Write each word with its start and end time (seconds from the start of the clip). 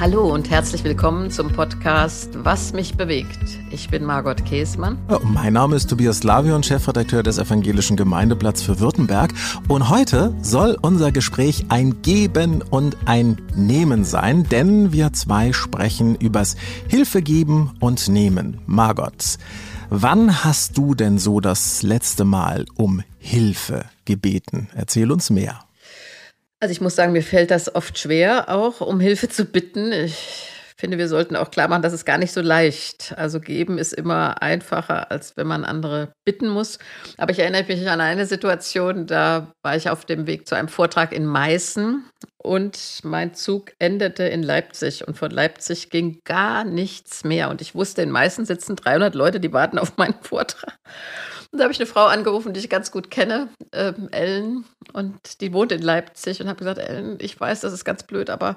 Hallo 0.00 0.32
und 0.32 0.48
herzlich 0.48 0.84
willkommen 0.84 1.32
zum 1.32 1.48
Podcast 1.50 2.30
Was 2.44 2.72
mich 2.72 2.96
bewegt. 2.96 3.58
Ich 3.72 3.88
bin 3.88 4.04
Margot 4.04 4.44
Käßmann. 4.44 4.96
Ja, 5.10 5.18
mein 5.24 5.54
Name 5.54 5.74
ist 5.74 5.90
Tobias 5.90 6.22
Lavion, 6.22 6.62
Chefredakteur 6.62 7.24
des 7.24 7.38
Evangelischen 7.38 7.96
Gemeindeblatts 7.96 8.62
für 8.62 8.78
Württemberg. 8.78 9.34
Und 9.66 9.90
heute 9.90 10.32
soll 10.40 10.78
unser 10.80 11.10
Gespräch 11.10 11.64
ein 11.70 12.00
Geben 12.00 12.62
und 12.62 12.96
ein 13.06 13.42
Nehmen 13.56 14.04
sein, 14.04 14.44
denn 14.44 14.92
wir 14.92 15.12
zwei 15.14 15.52
sprechen 15.52 16.14
übers 16.14 16.54
Hilfe 16.86 17.20
geben 17.20 17.72
und 17.80 18.08
nehmen. 18.08 18.60
Margot, 18.66 19.36
wann 19.90 20.44
hast 20.44 20.78
du 20.78 20.94
denn 20.94 21.18
so 21.18 21.40
das 21.40 21.82
letzte 21.82 22.24
Mal 22.24 22.66
um 22.76 23.02
Hilfe 23.18 23.84
gebeten? 24.04 24.68
Erzähl 24.76 25.10
uns 25.10 25.28
mehr. 25.28 25.58
Also 26.60 26.72
ich 26.72 26.80
muss 26.80 26.96
sagen, 26.96 27.12
mir 27.12 27.22
fällt 27.22 27.52
das 27.52 27.74
oft 27.74 27.98
schwer, 27.98 28.48
auch 28.48 28.80
um 28.80 28.98
Hilfe 28.98 29.28
zu 29.28 29.44
bitten. 29.44 29.92
Ich 29.92 30.50
finde, 30.76 30.98
wir 30.98 31.08
sollten 31.08 31.36
auch 31.36 31.50
klar 31.52 31.68
machen, 31.68 31.82
das 31.82 31.92
ist 31.92 32.04
gar 32.04 32.18
nicht 32.18 32.32
so 32.32 32.40
leicht. 32.40 33.14
Also 33.16 33.38
geben 33.40 33.78
ist 33.78 33.92
immer 33.92 34.42
einfacher, 34.42 35.10
als 35.10 35.36
wenn 35.36 35.46
man 35.46 35.64
andere 35.64 36.12
bitten 36.24 36.48
muss. 36.48 36.78
Aber 37.16 37.30
ich 37.30 37.38
erinnere 37.38 37.64
mich 37.64 37.88
an 37.88 38.00
eine 38.00 38.26
Situation, 38.26 39.06
da 39.06 39.52
war 39.62 39.76
ich 39.76 39.88
auf 39.88 40.04
dem 40.04 40.26
Weg 40.26 40.48
zu 40.48 40.56
einem 40.56 40.68
Vortrag 40.68 41.12
in 41.12 41.26
Meißen 41.26 42.04
und 42.38 43.00
mein 43.04 43.34
Zug 43.34 43.72
endete 43.78 44.24
in 44.24 44.42
Leipzig 44.42 45.06
und 45.06 45.16
von 45.16 45.30
Leipzig 45.30 45.90
ging 45.90 46.20
gar 46.24 46.64
nichts 46.64 47.22
mehr. 47.22 47.50
Und 47.50 47.60
ich 47.60 47.76
wusste, 47.76 48.02
in 48.02 48.10
Meißen 48.10 48.46
sitzen 48.46 48.74
300 48.74 49.14
Leute, 49.14 49.38
die 49.38 49.52
warten 49.52 49.78
auf 49.78 49.96
meinen 49.96 50.20
Vortrag. 50.22 50.76
Und 51.50 51.58
da 51.58 51.64
habe 51.64 51.72
ich 51.72 51.80
eine 51.80 51.86
Frau 51.86 52.06
angerufen, 52.06 52.52
die 52.52 52.60
ich 52.60 52.68
ganz 52.68 52.90
gut 52.90 53.10
kenne, 53.10 53.48
ähm, 53.72 54.08
Ellen, 54.10 54.64
und 54.92 55.40
die 55.40 55.52
wohnt 55.52 55.72
in 55.72 55.80
Leipzig 55.82 56.40
und 56.40 56.48
habe 56.48 56.58
gesagt, 56.58 56.78
Ellen, 56.78 57.16
ich 57.20 57.38
weiß, 57.40 57.60
das 57.60 57.72
ist 57.72 57.84
ganz 57.84 58.02
blöd, 58.02 58.28
aber 58.28 58.56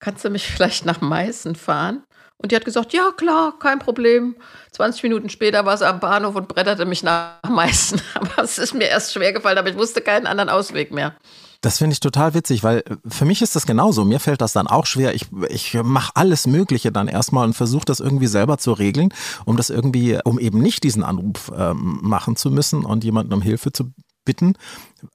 kannst 0.00 0.24
du 0.24 0.30
mich 0.30 0.46
vielleicht 0.50 0.84
nach 0.84 1.00
Meißen 1.00 1.54
fahren? 1.54 2.02
Und 2.38 2.52
die 2.52 2.56
hat 2.56 2.66
gesagt, 2.66 2.92
ja 2.92 3.12
klar, 3.16 3.58
kein 3.58 3.78
Problem. 3.78 4.36
20 4.72 5.02
Minuten 5.04 5.30
später 5.30 5.64
war 5.64 5.78
sie 5.78 5.88
am 5.88 6.00
Bahnhof 6.00 6.34
und 6.34 6.48
bretterte 6.48 6.84
mich 6.84 7.02
nach 7.02 7.38
Meißen. 7.48 8.02
Aber 8.14 8.42
es 8.42 8.58
ist 8.58 8.74
mir 8.74 8.88
erst 8.88 9.14
schwer 9.14 9.32
gefallen, 9.32 9.56
aber 9.56 9.70
ich 9.70 9.78
wusste 9.78 10.02
keinen 10.02 10.26
anderen 10.26 10.50
Ausweg 10.50 10.92
mehr. 10.92 11.16
Das 11.60 11.78
finde 11.78 11.94
ich 11.94 12.00
total 12.00 12.34
witzig, 12.34 12.62
weil 12.62 12.84
für 13.06 13.24
mich 13.24 13.42
ist 13.42 13.56
das 13.56 13.66
genauso. 13.66 14.04
Mir 14.04 14.20
fällt 14.20 14.40
das 14.40 14.52
dann 14.52 14.66
auch 14.66 14.86
schwer. 14.86 15.14
Ich, 15.14 15.26
ich 15.48 15.74
mache 15.82 16.12
alles 16.14 16.46
Mögliche 16.46 16.92
dann 16.92 17.08
erstmal 17.08 17.46
und 17.46 17.54
versuche 17.54 17.84
das 17.84 18.00
irgendwie 18.00 18.26
selber 18.26 18.58
zu 18.58 18.72
regeln, 18.72 19.12
um 19.44 19.56
das 19.56 19.70
irgendwie, 19.70 20.18
um 20.24 20.38
eben 20.38 20.60
nicht 20.60 20.84
diesen 20.84 21.02
Anruf 21.02 21.50
äh, 21.56 21.74
machen 21.74 22.36
zu 22.36 22.50
müssen 22.50 22.84
und 22.84 23.04
jemanden 23.04 23.32
um 23.32 23.42
Hilfe 23.42 23.72
zu 23.72 23.92
bitten. 24.24 24.54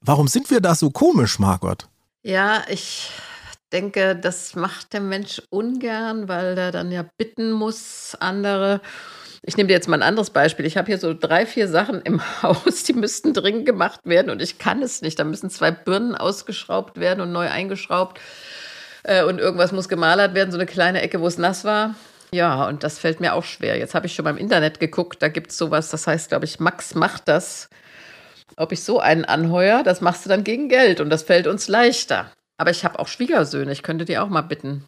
Warum 0.02 0.28
sind 0.28 0.50
wir 0.50 0.61
da 0.61 0.75
so 0.75 0.89
komisch, 0.89 1.38
Margot? 1.39 1.88
Ja, 2.23 2.64
ich 2.70 3.11
denke, 3.72 4.16
das 4.16 4.55
macht 4.55 4.94
der 4.94 5.02
Mensch 5.02 5.42
ungern, 5.50 6.28
weil 6.28 6.58
er 6.58 6.72
dann 6.72 6.92
ja 6.92 7.05
bitten 7.17 7.52
muss, 7.52 8.16
andere. 8.20 8.81
Ich 9.44 9.58
nehme 9.58 9.67
dir 9.67 9.73
jetzt 9.73 9.88
mal 9.88 9.97
ein 9.97 10.08
anderes 10.08 10.30
Beispiel. 10.30 10.66
Ich 10.67 10.78
habe 10.78 10.86
hier 10.86 11.00
so 11.00 11.16
drei, 11.16 11.47
vier 11.47 11.67
Sachen 11.67 12.02
im 12.02 12.22
Haus, 12.44 12.84
die 12.84 12.94
müssten 12.94 13.34
dringend 13.34 13.66
gemacht 13.66 14.02
werden 14.03 14.30
und 14.30 14.42
ich 14.42 14.59
kann 14.59 14.81
es 14.83 15.02
nicht. 15.02 15.17
Da 15.17 15.23
müssen 15.23 15.50
zwei 15.50 15.72
Birnen 15.72 16.16
ausgeschraubt 16.16 17.00
werden 17.00 17.22
und 17.22 17.31
neu 17.31 17.50
eingeschraubt. 17.50 18.20
Äh, 19.03 19.23
und 19.23 19.39
irgendwas 19.39 19.72
muss 19.72 19.89
gemalert 19.89 20.36
werden, 20.36 20.52
so 20.52 20.58
eine 20.58 20.67
kleine 20.67 21.02
Ecke, 21.02 21.22
wo 21.22 21.28
es 21.28 21.39
nass 21.39 21.66
war. 21.66 21.95
Ja, 22.33 22.67
und 22.67 22.83
das 22.83 23.00
fällt 23.00 23.20
mir 23.20 23.33
auch 23.33 23.44
schwer. 23.44 23.78
Jetzt 23.78 23.95
habe 23.95 24.06
ich 24.06 24.14
schon 24.14 24.25
beim 24.25 24.38
Internet 24.38 24.80
geguckt, 24.80 25.22
da 25.22 25.28
gibt 25.28 25.52
es 25.52 25.58
sowas, 25.58 25.89
das 25.89 26.08
heißt, 26.08 26.30
glaube 26.30 26.45
ich, 26.45 26.59
Max 26.59 26.95
macht 26.95 27.28
das. 27.28 27.67
Ob 28.58 28.72
ich 28.72 28.83
so 28.83 29.00
einen 29.00 29.26
anheuer, 29.26 29.83
das 29.83 30.02
machst 30.02 30.26
du 30.26 30.30
dann 30.30 30.44
gegen 30.44 30.70
Geld 30.70 31.02
und 31.02 31.09
das 31.09 31.23
fällt 31.23 31.48
uns 31.48 31.67
leichter. 31.67 32.31
Aber 32.58 32.70
ich 32.70 32.86
habe 32.86 33.00
auch 33.00 33.08
Schwiegersöhne, 33.08 33.72
ich 33.72 33.81
könnte 33.81 34.05
die 34.05 34.17
auch 34.17 34.30
mal 34.30 34.42
bitten 34.42 34.86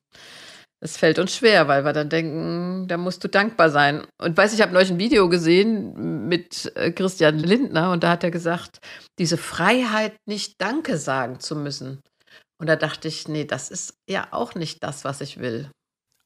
es 0.83 0.97
fällt 0.97 1.17
uns 1.17 1.35
schwer, 1.35 1.67
weil 1.67 1.85
wir 1.85 1.94
dann 1.94 2.09
denken, 2.09 2.88
da 2.88 2.97
musst 2.97 3.23
du 3.23 3.29
dankbar 3.29 3.69
sein. 3.69 4.05
Und 4.21 4.35
weiß, 4.35 4.53
ich 4.53 4.61
habe 4.61 4.73
neulich 4.73 4.91
ein 4.91 4.99
Video 4.99 5.29
gesehen 5.29 6.27
mit 6.27 6.71
äh, 6.75 6.91
Christian 6.91 7.39
Lindner 7.39 7.91
und 7.91 8.03
da 8.03 8.11
hat 8.11 8.23
er 8.23 8.31
gesagt, 8.31 8.79
diese 9.17 9.38
Freiheit, 9.38 10.16
nicht 10.27 10.61
Danke 10.61 10.97
sagen 10.97 11.39
zu 11.39 11.55
müssen. 11.55 12.01
Und 12.59 12.67
da 12.67 12.75
dachte 12.75 13.07
ich, 13.07 13.27
nee, 13.27 13.45
das 13.45 13.72
ist 13.72 13.95
ja 14.09 14.27
auch 14.31 14.55
nicht 14.55 14.83
das, 14.83 15.05
was 15.05 15.22
ich 15.22 15.39
will 15.39 15.69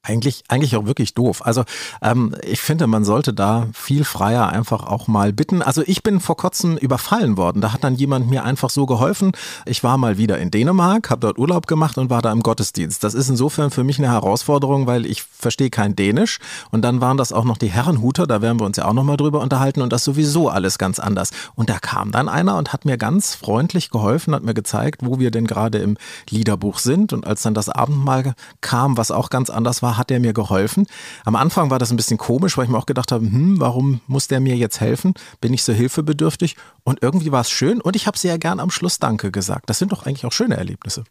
eigentlich, 0.02 0.44
eigentlich 0.48 0.76
auch 0.76 0.86
wirklich 0.86 1.14
doof. 1.14 1.44
Also 1.44 1.64
ähm, 2.02 2.34
ich 2.42 2.60
finde, 2.60 2.86
man 2.86 3.04
sollte 3.04 3.34
da 3.34 3.68
viel 3.74 4.04
freier 4.04 4.48
einfach 4.48 4.86
auch 4.86 5.06
mal 5.06 5.32
bitten. 5.32 5.60
Also 5.60 5.82
ich 5.84 6.02
bin 6.02 6.20
vor 6.20 6.36
kurzem 6.36 6.76
überfallen 6.76 7.36
worden. 7.36 7.60
Da 7.60 7.72
hat 7.72 7.84
dann 7.84 7.94
jemand 7.94 8.30
mir 8.30 8.44
einfach 8.44 8.70
so 8.70 8.86
geholfen. 8.86 9.32
Ich 9.66 9.84
war 9.84 9.98
mal 9.98 10.16
wieder 10.16 10.38
in 10.38 10.50
Dänemark, 10.50 11.10
habe 11.10 11.20
dort 11.20 11.38
Urlaub 11.38 11.66
gemacht 11.66 11.98
und 11.98 12.10
war 12.10 12.22
da 12.22 12.32
im 12.32 12.42
Gottesdienst. 12.42 13.04
Das 13.04 13.14
ist 13.14 13.28
insofern 13.28 13.70
für 13.70 13.84
mich 13.84 13.98
eine 13.98 14.08
Herausforderung, 14.08 14.86
weil 14.86 15.04
ich 15.04 15.22
verstehe 15.22 15.70
kein 15.70 15.94
Dänisch. 15.94 16.38
Und 16.70 16.82
dann 16.82 17.00
waren 17.00 17.16
das 17.16 17.32
auch 17.32 17.44
noch 17.44 17.58
die 17.58 17.70
Herrenhuter, 17.70 18.26
da 18.26 18.40
werden 18.40 18.60
wir 18.60 18.66
uns 18.66 18.76
ja 18.76 18.86
auch 18.86 18.92
nochmal 18.92 19.16
drüber 19.16 19.40
unterhalten 19.40 19.82
und 19.82 19.92
das 19.92 20.04
sowieso 20.04 20.48
alles 20.48 20.78
ganz 20.78 20.98
anders. 20.98 21.30
Und 21.54 21.68
da 21.68 21.78
kam 21.78 22.12
dann 22.12 22.28
einer 22.28 22.56
und 22.56 22.72
hat 22.72 22.84
mir 22.84 22.96
ganz 22.96 23.34
freundlich 23.34 23.90
geholfen, 23.90 24.34
hat 24.34 24.42
mir 24.42 24.54
gezeigt, 24.54 25.02
wo 25.04 25.18
wir 25.18 25.30
denn 25.30 25.46
gerade 25.46 25.78
im 25.78 25.96
Liederbuch 26.30 26.78
sind. 26.78 27.12
Und 27.12 27.26
als 27.26 27.42
dann 27.42 27.54
das 27.54 27.68
Abendmahl 27.68 28.34
kam, 28.60 28.96
was 28.96 29.10
auch 29.10 29.28
ganz 29.28 29.50
anders 29.50 29.82
war, 29.82 29.87
hat 29.96 30.10
er 30.10 30.20
mir 30.20 30.32
geholfen. 30.32 30.86
Am 31.24 31.36
Anfang 31.36 31.70
war 31.70 31.78
das 31.78 31.90
ein 31.90 31.96
bisschen 31.96 32.18
komisch, 32.18 32.56
weil 32.56 32.64
ich 32.64 32.70
mir 32.70 32.78
auch 32.78 32.86
gedacht 32.86 33.12
habe, 33.12 33.24
hm, 33.24 33.60
warum 33.60 34.00
muss 34.06 34.28
der 34.28 34.40
mir 34.40 34.56
jetzt 34.56 34.80
helfen? 34.80 35.14
Bin 35.40 35.54
ich 35.54 35.62
so 35.62 35.72
hilfebedürftig? 35.72 36.56
Und 36.84 37.02
irgendwie 37.02 37.32
war 37.32 37.40
es 37.40 37.50
schön 37.50 37.80
und 37.80 37.96
ich 37.96 38.06
habe 38.06 38.18
sehr 38.18 38.38
gern 38.38 38.60
am 38.60 38.70
Schluss 38.70 38.98
Danke 38.98 39.30
gesagt. 39.30 39.70
Das 39.70 39.78
sind 39.78 39.92
doch 39.92 40.06
eigentlich 40.06 40.26
auch 40.26 40.32
schöne 40.32 40.56
Erlebnisse. 40.56 41.04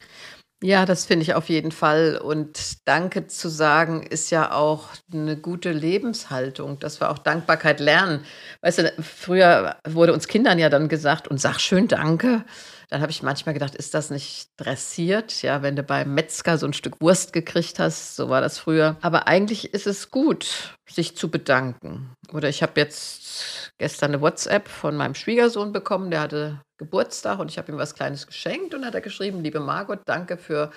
Ja, 0.63 0.87
das 0.87 1.05
finde 1.05 1.21
ich 1.21 1.35
auf 1.35 1.49
jeden 1.49 1.71
Fall. 1.71 2.17
Und 2.17 2.87
Danke 2.87 3.27
zu 3.27 3.47
sagen 3.47 4.01
ist 4.01 4.31
ja 4.31 4.51
auch 4.51 4.87
eine 5.13 5.37
gute 5.37 5.71
Lebenshaltung, 5.71 6.79
dass 6.79 6.99
wir 6.99 7.11
auch 7.11 7.19
Dankbarkeit 7.19 7.79
lernen. 7.79 8.23
Weißt 8.61 8.79
du, 8.79 8.93
früher 8.99 9.75
wurde 9.87 10.13
uns 10.13 10.27
Kindern 10.27 10.57
ja 10.57 10.69
dann 10.69 10.89
gesagt, 10.89 11.27
und 11.27 11.39
sag 11.39 11.59
schön 11.59 11.87
Danke. 11.87 12.43
Dann 12.89 13.01
habe 13.01 13.11
ich 13.11 13.21
manchmal 13.21 13.53
gedacht, 13.53 13.75
ist 13.75 13.93
das 13.93 14.09
nicht 14.09 14.49
dressiert? 14.55 15.41
Ja, 15.41 15.61
wenn 15.61 15.75
du 15.75 15.83
beim 15.83 16.13
Metzger 16.13 16.57
so 16.57 16.65
ein 16.65 16.73
Stück 16.73 17.01
Wurst 17.01 17.33
gekriegt 17.33 17.79
hast, 17.79 18.15
so 18.15 18.29
war 18.29 18.39
das 18.39 18.59
früher. 18.59 18.95
Aber 19.01 19.27
eigentlich 19.27 19.73
ist 19.73 19.87
es 19.87 20.09
gut, 20.09 20.75
sich 20.89 21.17
zu 21.17 21.29
bedanken. 21.29 22.13
Oder 22.33 22.47
ich 22.47 22.63
habe 22.63 22.79
jetzt 22.79 23.73
gestern 23.77 24.11
eine 24.11 24.21
WhatsApp 24.21 24.69
von 24.69 24.95
meinem 24.95 25.15
Schwiegersohn 25.15 25.73
bekommen, 25.73 26.11
der 26.11 26.21
hatte 26.21 26.61
Geburtstag 26.77 27.39
und 27.39 27.49
ich 27.51 27.57
habe 27.57 27.71
ihm 27.71 27.77
was 27.77 27.95
Kleines 27.95 28.25
geschenkt 28.25 28.73
und 28.73 28.85
hat 28.85 28.95
er 28.95 29.01
geschrieben, 29.01 29.41
liebe 29.43 29.59
Margot, 29.59 29.99
danke 30.05 30.37
für 30.37 30.71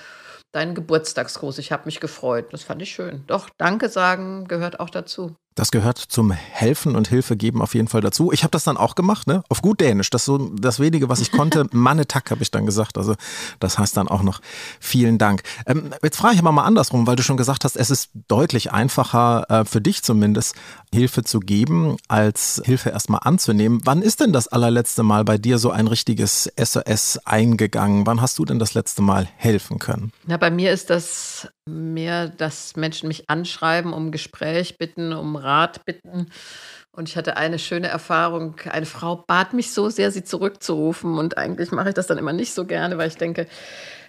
deinen 0.53 0.75
Geburtstagsgruß. 0.75 1.59
Ich 1.59 1.71
habe 1.71 1.85
mich 1.85 2.01
gefreut. 2.01 2.53
Das 2.53 2.65
fand 2.65 2.83
ich 2.83 2.91
schön. 2.91 3.25
Doch, 3.27 3.49
Danke 3.57 3.89
sagen 3.89 4.49
gehört 4.49 4.81
auch 4.81 4.91
dazu. 4.91 5.37
Das 5.61 5.71
gehört 5.71 5.99
zum 5.99 6.31
Helfen 6.31 6.97
und 6.97 7.09
Hilfe 7.09 7.37
geben 7.37 7.61
auf 7.61 7.75
jeden 7.75 7.87
Fall 7.87 8.01
dazu. 8.01 8.33
Ich 8.33 8.45
habe 8.45 8.51
das 8.51 8.65
dann 8.65 8.79
auch 8.79 8.95
gemacht, 8.95 9.27
ne? 9.27 9.45
Auf 9.51 9.61
gut 9.61 9.83
Dänisch. 9.83 10.09
Das 10.09 10.25
so 10.25 10.39
das 10.39 10.81
wenige, 10.81 11.11
was 11.11 11.21
ich 11.21 11.33
konnte. 11.33 11.67
Mannetak 11.73 12.31
habe 12.31 12.41
ich 12.41 12.51
dann 12.51 12.65
gesagt. 12.65 12.97
Also 12.97 13.15
das 13.59 13.79
heißt 13.79 13.95
dann 13.95 14.09
auch 14.09 14.23
noch 14.23 14.41
vielen 14.81 15.19
Dank. 15.19 15.43
Ähm, 15.67 15.93
jetzt 16.03 16.17
frage 16.17 16.37
ich 16.37 16.41
aber 16.41 16.51
mal 16.51 16.65
andersrum, 16.65 17.07
weil 17.07 17.17
du 17.17 17.23
schon 17.23 17.37
gesagt 17.37 17.65
hast, 17.65 17.77
es 17.77 17.91
ist 17.91 18.09
deutlich 18.27 18.73
einfacher 18.73 19.51
äh, 19.51 19.65
für 19.67 19.83
dich 19.83 20.03
zumindest 20.03 20.55
Hilfe 20.95 21.25
zu 21.25 21.41
geben, 21.41 21.99
als 22.09 22.63
Hilfe 22.65 22.89
erstmal 22.89 23.21
anzunehmen. 23.25 23.83
Wann 23.85 24.01
ist 24.01 24.21
denn 24.21 24.33
das 24.33 24.49
allerletzte 24.49 25.03
Mal 25.03 25.27
bei 25.27 25.37
dir 25.37 25.59
so 25.59 25.73
ein 25.73 25.89
richtiges 25.89 26.51
SOS 26.59 27.21
eingegangen? 27.27 28.07
Wann 28.07 28.23
hast 28.23 28.39
du 28.39 28.47
denn 28.47 28.59
das 28.59 28.73
letzte 28.73 29.03
Mal 29.03 29.29
helfen 29.37 29.79
können? 29.79 30.13
Na, 30.25 30.39
bei 30.39 30.51
mir 30.51 30.73
ist 30.73 30.89
das 30.89 31.49
mehr, 31.71 32.29
dass 32.29 32.77
Menschen 32.77 33.09
mich 33.09 33.29
anschreiben, 33.31 33.93
um 33.93 34.11
Gespräch 34.11 34.79
bitten, 34.79 35.13
um 35.13 35.37
Rat 35.37 35.85
bitten. 35.85 36.27
Und 36.93 37.09
ich 37.09 37.17
hatte 37.17 37.37
eine 37.37 37.59
schöne 37.59 37.89
Erfahrung. 37.89 38.57
Eine 38.69 38.87
Frau 38.87 39.17
bat 39.17 39.53
mich 39.53 39.73
so 39.73 39.91
sehr, 39.91 40.11
sie 40.11 40.25
zurückzurufen. 40.25 41.19
Und 41.19 41.39
eigentlich 41.39 41.71
mache 41.71 41.91
ich 41.91 41.95
das 41.95 42.09
dann 42.09 42.19
immer 42.19 42.33
nicht 42.33 42.53
so 42.53 42.65
gerne, 42.65 42.99
weil 42.99 43.09
ich 43.09 43.17
denke, 43.17 43.47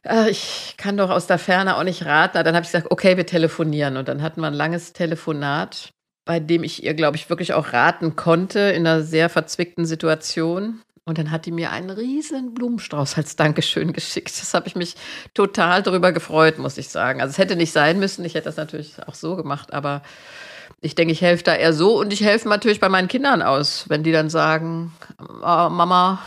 äh, 0.03 0.29
ich 0.29 0.75
kann 0.77 0.97
doch 0.97 1.09
aus 1.09 1.27
der 1.27 1.37
Ferne 1.37 1.77
auch 1.77 1.83
nicht 1.83 2.05
raten. 2.05 2.43
Dann 2.43 2.55
habe 2.55 2.63
ich 2.65 2.71
gesagt, 2.71 2.91
okay, 2.91 3.17
wir 3.17 3.25
telefonieren. 3.25 3.97
Und 3.97 4.07
dann 4.07 4.21
hatten 4.21 4.41
wir 4.41 4.47
ein 4.47 4.53
langes 4.53 4.93
Telefonat, 4.93 5.91
bei 6.25 6.39
dem 6.39 6.63
ich 6.63 6.83
ihr, 6.83 6.93
glaube 6.93 7.17
ich, 7.17 7.29
wirklich 7.29 7.53
auch 7.53 7.73
raten 7.73 8.15
konnte 8.15 8.59
in 8.59 8.87
einer 8.87 9.03
sehr 9.03 9.29
verzwickten 9.29 9.85
Situation. 9.85 10.81
Und 11.11 11.17
dann 11.17 11.29
hat 11.29 11.45
die 11.45 11.51
mir 11.51 11.71
einen 11.71 11.89
riesen 11.89 12.53
Blumenstrauß 12.53 13.17
als 13.17 13.35
Dankeschön 13.35 13.91
geschickt. 13.91 14.31
Das 14.39 14.53
habe 14.53 14.69
ich 14.69 14.77
mich 14.77 14.95
total 15.33 15.83
darüber 15.83 16.13
gefreut, 16.13 16.57
muss 16.57 16.77
ich 16.77 16.87
sagen. 16.87 17.19
Also 17.19 17.31
es 17.31 17.37
hätte 17.37 17.57
nicht 17.57 17.73
sein 17.73 17.99
müssen. 17.99 18.23
Ich 18.23 18.33
hätte 18.33 18.45
das 18.45 18.55
natürlich 18.55 18.95
auch 19.05 19.13
so 19.13 19.35
gemacht, 19.35 19.73
aber 19.73 20.03
ich 20.79 20.95
denke, 20.95 21.11
ich 21.11 21.21
helfe 21.21 21.43
da 21.43 21.53
eher 21.53 21.73
so 21.73 21.99
und 21.99 22.13
ich 22.13 22.23
helfe 22.23 22.47
natürlich 22.47 22.79
bei 22.79 22.87
meinen 22.87 23.09
Kindern 23.09 23.41
aus, 23.41 23.89
wenn 23.89 24.03
die 24.03 24.13
dann 24.13 24.29
sagen, 24.29 24.93
oh, 25.19 25.67
Mama, 25.69 26.19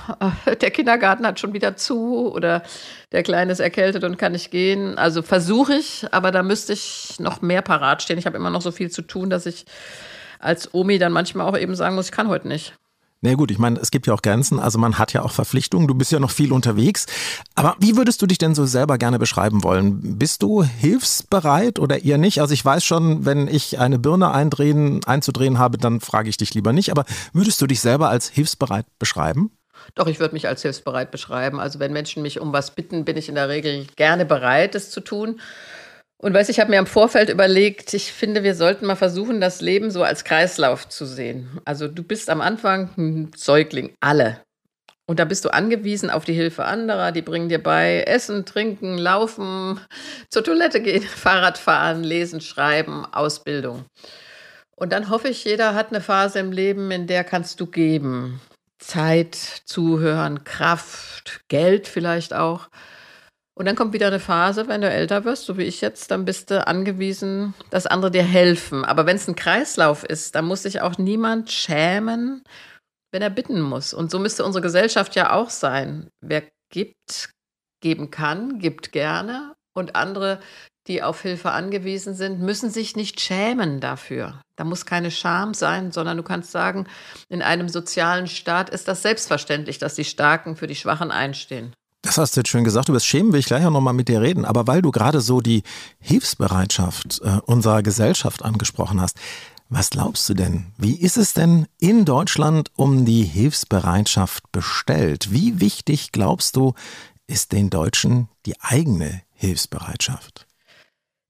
der 0.60 0.70
Kindergarten 0.70 1.26
hat 1.26 1.40
schon 1.40 1.54
wieder 1.54 1.78
zu 1.78 2.30
oder 2.30 2.62
der 3.10 3.22
Kleine 3.22 3.52
ist 3.52 3.60
erkältet 3.60 4.04
und 4.04 4.18
kann 4.18 4.32
nicht 4.32 4.50
gehen. 4.50 4.98
Also 4.98 5.22
versuche 5.22 5.76
ich, 5.76 6.04
aber 6.10 6.30
da 6.30 6.42
müsste 6.42 6.74
ich 6.74 7.14
noch 7.20 7.40
mehr 7.40 7.62
parat 7.62 8.02
stehen. 8.02 8.18
Ich 8.18 8.26
habe 8.26 8.36
immer 8.36 8.50
noch 8.50 8.60
so 8.60 8.70
viel 8.70 8.90
zu 8.90 9.00
tun, 9.00 9.30
dass 9.30 9.46
ich 9.46 9.64
als 10.40 10.74
Omi 10.74 10.98
dann 10.98 11.12
manchmal 11.12 11.48
auch 11.48 11.56
eben 11.56 11.74
sagen 11.74 11.94
muss, 11.94 12.04
ich 12.04 12.12
kann 12.12 12.28
heute 12.28 12.48
nicht. 12.48 12.74
Na 13.24 13.32
gut, 13.36 13.50
ich 13.50 13.58
meine, 13.58 13.80
es 13.80 13.90
gibt 13.90 14.06
ja 14.06 14.12
auch 14.12 14.20
Grenzen, 14.20 14.60
also 14.60 14.78
man 14.78 14.98
hat 14.98 15.14
ja 15.14 15.22
auch 15.22 15.32
Verpflichtungen, 15.32 15.88
du 15.88 15.94
bist 15.94 16.12
ja 16.12 16.20
noch 16.20 16.30
viel 16.30 16.52
unterwegs. 16.52 17.06
Aber 17.54 17.74
wie 17.78 17.96
würdest 17.96 18.20
du 18.20 18.26
dich 18.26 18.36
denn 18.36 18.54
so 18.54 18.66
selber 18.66 18.98
gerne 18.98 19.18
beschreiben 19.18 19.64
wollen? 19.64 20.18
Bist 20.18 20.42
du 20.42 20.62
hilfsbereit 20.62 21.78
oder 21.78 22.04
eher 22.04 22.18
nicht? 22.18 22.42
Also 22.42 22.52
ich 22.52 22.62
weiß 22.62 22.84
schon, 22.84 23.24
wenn 23.24 23.48
ich 23.48 23.78
eine 23.78 23.98
Birne 23.98 24.30
eindrehen, 24.30 25.02
einzudrehen 25.06 25.58
habe, 25.58 25.78
dann 25.78 26.00
frage 26.00 26.28
ich 26.28 26.36
dich 26.36 26.52
lieber 26.52 26.74
nicht. 26.74 26.90
Aber 26.90 27.06
würdest 27.32 27.62
du 27.62 27.66
dich 27.66 27.80
selber 27.80 28.10
als 28.10 28.28
hilfsbereit 28.28 28.84
beschreiben? 28.98 29.52
Doch, 29.94 30.06
ich 30.06 30.20
würde 30.20 30.34
mich 30.34 30.46
als 30.46 30.60
hilfsbereit 30.60 31.10
beschreiben. 31.10 31.60
Also 31.60 31.78
wenn 31.78 31.94
Menschen 31.94 32.22
mich 32.22 32.40
um 32.40 32.52
was 32.52 32.72
bitten, 32.72 33.06
bin 33.06 33.16
ich 33.16 33.30
in 33.30 33.36
der 33.36 33.48
Regel 33.48 33.86
gerne 33.96 34.26
bereit, 34.26 34.74
es 34.74 34.90
zu 34.90 35.00
tun. 35.00 35.40
Und 36.18 36.32
weißt, 36.32 36.48
ich 36.48 36.60
habe 36.60 36.70
mir 36.70 36.78
im 36.78 36.86
Vorfeld 36.86 37.28
überlegt, 37.28 37.92
ich 37.92 38.12
finde, 38.12 38.42
wir 38.42 38.54
sollten 38.54 38.86
mal 38.86 38.96
versuchen, 38.96 39.40
das 39.40 39.60
Leben 39.60 39.90
so 39.90 40.02
als 40.02 40.24
Kreislauf 40.24 40.88
zu 40.88 41.04
sehen. 41.04 41.60
Also 41.64 41.88
du 41.88 42.02
bist 42.02 42.30
am 42.30 42.40
Anfang 42.40 42.90
ein 42.96 43.30
Säugling, 43.36 43.94
alle. 44.00 44.40
Und 45.06 45.18
da 45.18 45.26
bist 45.26 45.44
du 45.44 45.52
angewiesen 45.52 46.08
auf 46.08 46.24
die 46.24 46.32
Hilfe 46.32 46.64
anderer, 46.64 47.12
die 47.12 47.20
bringen 47.20 47.50
dir 47.50 47.62
bei 47.62 48.04
Essen, 48.06 48.46
Trinken, 48.46 48.96
Laufen, 48.96 49.78
zur 50.30 50.44
Toilette 50.44 50.80
gehen, 50.80 51.02
Fahrrad 51.02 51.58
fahren, 51.58 52.02
Lesen, 52.02 52.40
Schreiben, 52.40 53.04
Ausbildung. 53.04 53.84
Und 54.76 54.92
dann 54.92 55.10
hoffe 55.10 55.28
ich, 55.28 55.44
jeder 55.44 55.74
hat 55.74 55.90
eine 55.90 56.00
Phase 56.00 56.38
im 56.38 56.52
Leben, 56.52 56.90
in 56.90 57.06
der 57.06 57.22
kannst 57.22 57.60
du 57.60 57.66
geben. 57.66 58.40
Zeit, 58.78 59.34
Zuhören, 59.34 60.44
Kraft, 60.44 61.42
Geld 61.48 61.86
vielleicht 61.86 62.34
auch. 62.34 62.68
Und 63.56 63.66
dann 63.66 63.76
kommt 63.76 63.92
wieder 63.92 64.08
eine 64.08 64.18
Phase, 64.18 64.66
wenn 64.66 64.80
du 64.80 64.90
älter 64.90 65.24
wirst, 65.24 65.44
so 65.44 65.56
wie 65.56 65.62
ich 65.62 65.80
jetzt, 65.80 66.10
dann 66.10 66.24
bist 66.24 66.50
du 66.50 66.66
angewiesen, 66.66 67.54
dass 67.70 67.86
andere 67.86 68.10
dir 68.10 68.24
helfen. 68.24 68.84
Aber 68.84 69.06
wenn 69.06 69.16
es 69.16 69.28
ein 69.28 69.36
Kreislauf 69.36 70.02
ist, 70.02 70.34
dann 70.34 70.46
muss 70.46 70.64
sich 70.64 70.80
auch 70.80 70.98
niemand 70.98 71.52
schämen, 71.52 72.42
wenn 73.12 73.22
er 73.22 73.30
bitten 73.30 73.60
muss. 73.60 73.94
Und 73.94 74.10
so 74.10 74.18
müsste 74.18 74.44
unsere 74.44 74.62
Gesellschaft 74.62 75.14
ja 75.14 75.32
auch 75.32 75.50
sein. 75.50 76.08
Wer 76.20 76.42
gibt, 76.70 77.30
geben 77.80 78.10
kann, 78.10 78.58
gibt 78.58 78.90
gerne. 78.90 79.54
Und 79.72 79.94
andere, 79.94 80.40
die 80.88 81.04
auf 81.04 81.22
Hilfe 81.22 81.52
angewiesen 81.52 82.14
sind, 82.14 82.40
müssen 82.40 82.70
sich 82.70 82.96
nicht 82.96 83.20
schämen 83.20 83.80
dafür. 83.80 84.40
Da 84.56 84.64
muss 84.64 84.84
keine 84.84 85.12
Scham 85.12 85.54
sein, 85.54 85.92
sondern 85.92 86.16
du 86.16 86.24
kannst 86.24 86.50
sagen, 86.50 86.88
in 87.28 87.40
einem 87.40 87.68
sozialen 87.68 88.26
Staat 88.26 88.70
ist 88.70 88.88
das 88.88 89.02
selbstverständlich, 89.02 89.78
dass 89.78 89.94
die 89.94 90.04
Starken 90.04 90.56
für 90.56 90.66
die 90.66 90.76
Schwachen 90.76 91.12
einstehen. 91.12 91.72
Das 92.04 92.18
hast 92.18 92.36
du 92.36 92.40
jetzt 92.40 92.50
schön 92.50 92.64
gesagt. 92.64 92.90
Über 92.90 92.96
das 92.96 93.06
Schämen 93.06 93.32
will 93.32 93.40
ich 93.40 93.46
gleich 93.46 93.64
auch 93.64 93.70
nochmal 93.70 93.94
mit 93.94 94.08
dir 94.08 94.20
reden. 94.20 94.44
Aber 94.44 94.66
weil 94.66 94.82
du 94.82 94.90
gerade 94.90 95.22
so 95.22 95.40
die 95.40 95.62
Hilfsbereitschaft 96.00 97.22
äh, 97.24 97.40
unserer 97.46 97.82
Gesellschaft 97.82 98.44
angesprochen 98.44 99.00
hast, 99.00 99.16
was 99.70 99.88
glaubst 99.88 100.28
du 100.28 100.34
denn? 100.34 100.66
Wie 100.76 101.00
ist 101.00 101.16
es 101.16 101.32
denn 101.32 101.66
in 101.80 102.04
Deutschland 102.04 102.70
um 102.76 103.06
die 103.06 103.24
Hilfsbereitschaft 103.24 104.52
bestellt? 104.52 105.32
Wie 105.32 105.60
wichtig 105.60 106.12
glaubst 106.12 106.56
du, 106.56 106.74
ist 107.26 107.52
den 107.52 107.70
Deutschen 107.70 108.28
die 108.44 108.60
eigene 108.60 109.22
Hilfsbereitschaft? 109.32 110.46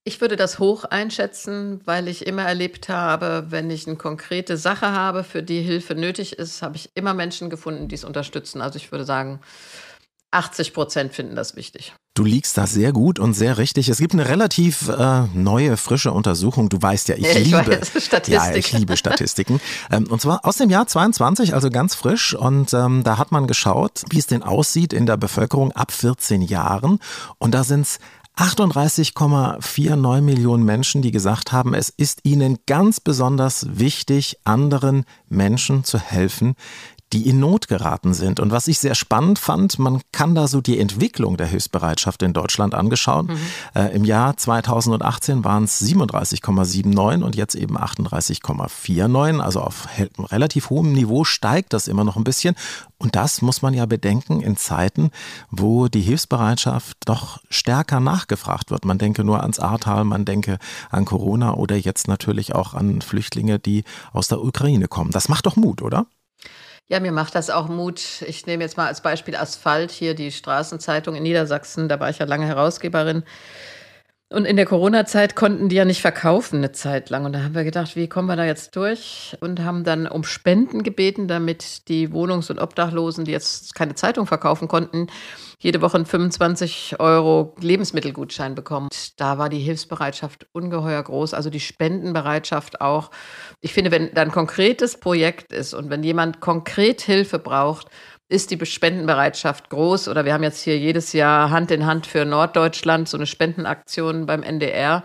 Ich 0.03 0.20
würde 0.20 0.37
das 0.37 0.59
hoch 0.59 0.85
einschätzen, 0.85 1.81
weil 1.85 2.09
ich 2.09 2.27
immer 2.27 2.43
erlebt 2.43 2.88
habe, 2.88 3.47
wenn 3.50 3.70
ich 3.70 3.87
eine 3.87 3.97
konkrete 3.97 4.56
Sache 4.56 4.91
habe, 4.91 5.23
für 5.23 5.43
die 5.43 5.62
Hilfe 5.62 5.94
nötig 5.94 6.35
ist, 6.35 6.61
habe 6.61 6.77
ich 6.77 6.91
immer 6.94 7.15
Menschen 7.15 7.49
gefunden, 7.49 7.88
die 7.88 7.94
es 7.94 8.05
unterstützen. 8.05 8.61
Also 8.61 8.77
ich 8.77 8.91
würde 8.91 9.05
sagen, 9.05 9.41
80 10.34 10.75
Prozent 10.75 11.14
finden 11.14 11.36
das 11.36 11.56
wichtig. 11.56 11.94
Du 12.14 12.22
liegst 12.22 12.56
da 12.56 12.66
sehr 12.66 12.92
gut 12.92 13.19
und 13.19 13.34
sehr 13.34 13.58
richtig. 13.58 13.88
Es 13.88 13.98
gibt 13.98 14.12
eine 14.12 14.28
relativ 14.28 14.88
äh, 14.88 15.22
neue, 15.34 15.76
frische 15.76 16.12
Untersuchung. 16.12 16.69
Du 16.69 16.81
weißt 16.81 17.08
ja, 17.08 17.16
ich, 17.16 17.25
ich 17.36 17.46
liebe 17.46 17.66
weiß, 17.66 18.04
Statistik. 18.04 18.34
Ja, 18.34 18.54
ich 18.54 18.72
liebe 18.72 18.96
Statistiken. 18.96 19.60
ähm, 19.90 20.06
und 20.08 20.20
zwar 20.20 20.44
aus 20.44 20.56
dem 20.56 20.70
Jahr 20.70 20.86
22, 20.86 21.54
also 21.54 21.70
ganz 21.70 21.94
frisch. 21.94 22.34
Und 22.34 22.72
ähm, 22.72 23.02
da 23.02 23.19
hat 23.19 23.32
man 23.32 23.46
geschaut, 23.46 24.02
wie 24.10 24.19
es 24.19 24.26
denn 24.26 24.42
aussieht 24.42 24.92
in 24.92 25.06
der 25.06 25.16
Bevölkerung 25.16 25.72
ab 25.72 25.90
14 25.90 26.42
Jahren. 26.42 27.00
Und 27.38 27.52
da 27.52 27.64
sind 27.64 27.82
es 27.82 27.98
38,49 28.36 30.20
Millionen 30.20 30.64
Menschen, 30.64 31.02
die 31.02 31.12
gesagt 31.12 31.52
haben, 31.52 31.72
es 31.72 31.88
ist 31.88 32.20
ihnen 32.25 32.58
ganz 32.66 32.98
besonders 32.98 33.78
wichtig, 33.78 34.38
anderen 34.42 35.04
Menschen 35.28 35.84
zu 35.84 36.00
helfen, 36.00 36.56
die 37.14 37.28
in 37.28 37.38
Not 37.38 37.69
geraten 37.69 38.12
sind. 38.12 38.40
Und 38.40 38.50
was 38.50 38.66
ich 38.66 38.81
sehr 38.81 38.96
spannend 38.96 39.38
fand, 39.38 39.78
man 39.78 40.00
kann 40.11 40.34
da 40.34 40.49
so 40.49 40.61
die 40.61 40.81
Entwicklung 40.81 41.37
der 41.37 41.46
Hilfsbereitschaft 41.46 42.22
in 42.25 42.32
Deutschland 42.32 42.75
angeschauen. 42.75 43.26
Mhm. 43.26 43.38
Äh, 43.81 43.94
Im 43.94 44.05
Jahr 44.05 44.37
2018 44.37 45.44
waren 45.44 45.62
es 45.62 45.81
37,79 45.81 47.22
und 47.22 47.37
jetzt 47.37 47.55
eben 47.55 47.78
38,49. 47.78 49.38
Also 49.38 49.61
auf 49.61 49.87
relativ 50.19 50.70
hohem 50.70 50.93
Niveau 50.93 51.22
steigt 51.22 51.72
das 51.72 51.87
immer 51.87 52.02
noch 52.02 52.16
ein 52.16 52.25
bisschen. 52.25 52.56
Und 52.99 53.14
das 53.14 53.43
muss 53.43 53.62
man 53.62 53.75
ja 53.75 53.87
bedenken 53.87 54.40
in 54.40 54.56
Zeiten, 54.56 55.10
wo 55.50 55.87
die 55.87 56.00
Hilfsbereitschaft 56.00 56.96
doch 57.05 57.38
stärker 57.49 58.00
nachgefragt 58.00 58.72
wird. 58.72 58.84
Man 58.84 58.99
denke 58.99 59.22
nur 59.22 59.40
ans 59.43 59.60
Ahrtal, 59.60 60.02
man 60.02 60.25
denke 60.25 60.58
an 60.90 61.05
Corona 61.05 61.55
oder 61.55 61.76
jetzt 61.76 62.08
natürlich 62.08 62.56
auch 62.56 62.75
an 62.75 63.02
Flüchtlinge, 63.02 63.60
die 63.60 63.84
aus 64.12 64.26
der 64.26 64.43
Ukraine 64.43 64.88
kommen. 64.88 65.12
Das 65.12 65.28
macht 65.28 65.46
doch 65.46 65.55
Mut, 65.55 65.81
oder? 65.81 66.06
Ja, 66.90 67.00
mir 67.00 67.12
macht 67.12 67.34
das 67.34 67.48
auch 67.48 67.69
Mut. 67.69 68.22
Ich 68.26 68.44
nehme 68.46 68.62
jetzt 68.62 68.76
mal 68.76 68.86
als 68.86 69.00
Beispiel 69.00 69.36
Asphalt 69.36 69.90
hier, 69.90 70.14
die 70.14 70.31
Straßenzeitung 70.31 71.14
in 71.14 71.22
Niedersachsen. 71.22 71.88
Da 71.88 71.98
war 71.98 72.10
ich 72.10 72.19
ja 72.19 72.26
lange 72.26 72.46
Herausgeberin. 72.46 73.25
Und 74.34 74.46
in 74.46 74.56
der 74.56 74.66
Corona-Zeit 74.66 75.36
konnten 75.36 75.69
die 75.69 75.76
ja 75.76 75.84
nicht 75.84 76.00
verkaufen 76.00 76.56
eine 76.56 76.72
Zeit 76.72 77.08
lang. 77.08 77.25
Und 77.25 77.34
da 77.34 77.44
haben 77.44 77.54
wir 77.54 77.62
gedacht, 77.62 77.94
wie 77.94 78.08
kommen 78.08 78.26
wir 78.26 78.34
da 78.34 78.44
jetzt 78.44 78.75
durch? 78.75 79.36
Und 79.40 79.60
haben 79.60 79.84
dann 79.84 80.08
um 80.08 80.25
Spenden 80.25 80.82
gebeten, 80.82 81.28
damit 81.28 81.86
die 81.86 82.10
Wohnungs- 82.10 82.50
und 82.50 82.58
Obdachlosen, 82.58 83.25
die 83.25 83.31
jetzt 83.31 83.76
keine 83.76 83.94
Zeitung 83.94 84.26
verkaufen 84.26 84.66
konnten, 84.66 85.06
jede 85.60 85.81
Woche 85.81 85.98
einen 85.98 86.06
25 86.06 86.96
Euro 86.98 87.54
Lebensmittelgutschein 87.60 88.56
bekommen. 88.56 88.88
Da 89.16 89.38
war 89.38 89.48
die 89.48 89.60
Hilfsbereitschaft 89.60 90.48
ungeheuer 90.52 91.02
groß, 91.02 91.32
also 91.32 91.48
die 91.48 91.60
Spendenbereitschaft 91.60 92.81
auch. 92.81 93.12
Ich 93.60 93.72
finde, 93.72 93.92
wenn 93.92 94.12
da 94.14 94.22
ein 94.22 94.32
konkretes 94.32 94.98
Projekt 94.98 95.52
ist 95.52 95.75
und 95.75 95.90
wenn 95.90 96.02
jemand 96.02 96.40
konkret 96.40 97.00
Hilfe 97.02 97.38
braucht, 97.38 97.86
ist 98.34 98.50
die 98.50 98.66
Spendenbereitschaft 98.66 99.70
groß. 99.70 100.08
Oder 100.08 100.25
wir 100.25 100.34
haben 100.34 100.42
jetzt 100.42 100.62
hier 100.62 100.76
jedes 100.76 101.12
Jahr 101.12 101.50
Hand 101.50 101.70
in 101.70 101.86
Hand 101.86 102.06
für 102.06 102.25
Norddeutschland 102.25 103.08
so 103.08 103.16
eine 103.16 103.26
Spendenaktion 103.26 104.26
beim 104.26 104.42
NDR. 104.42 105.04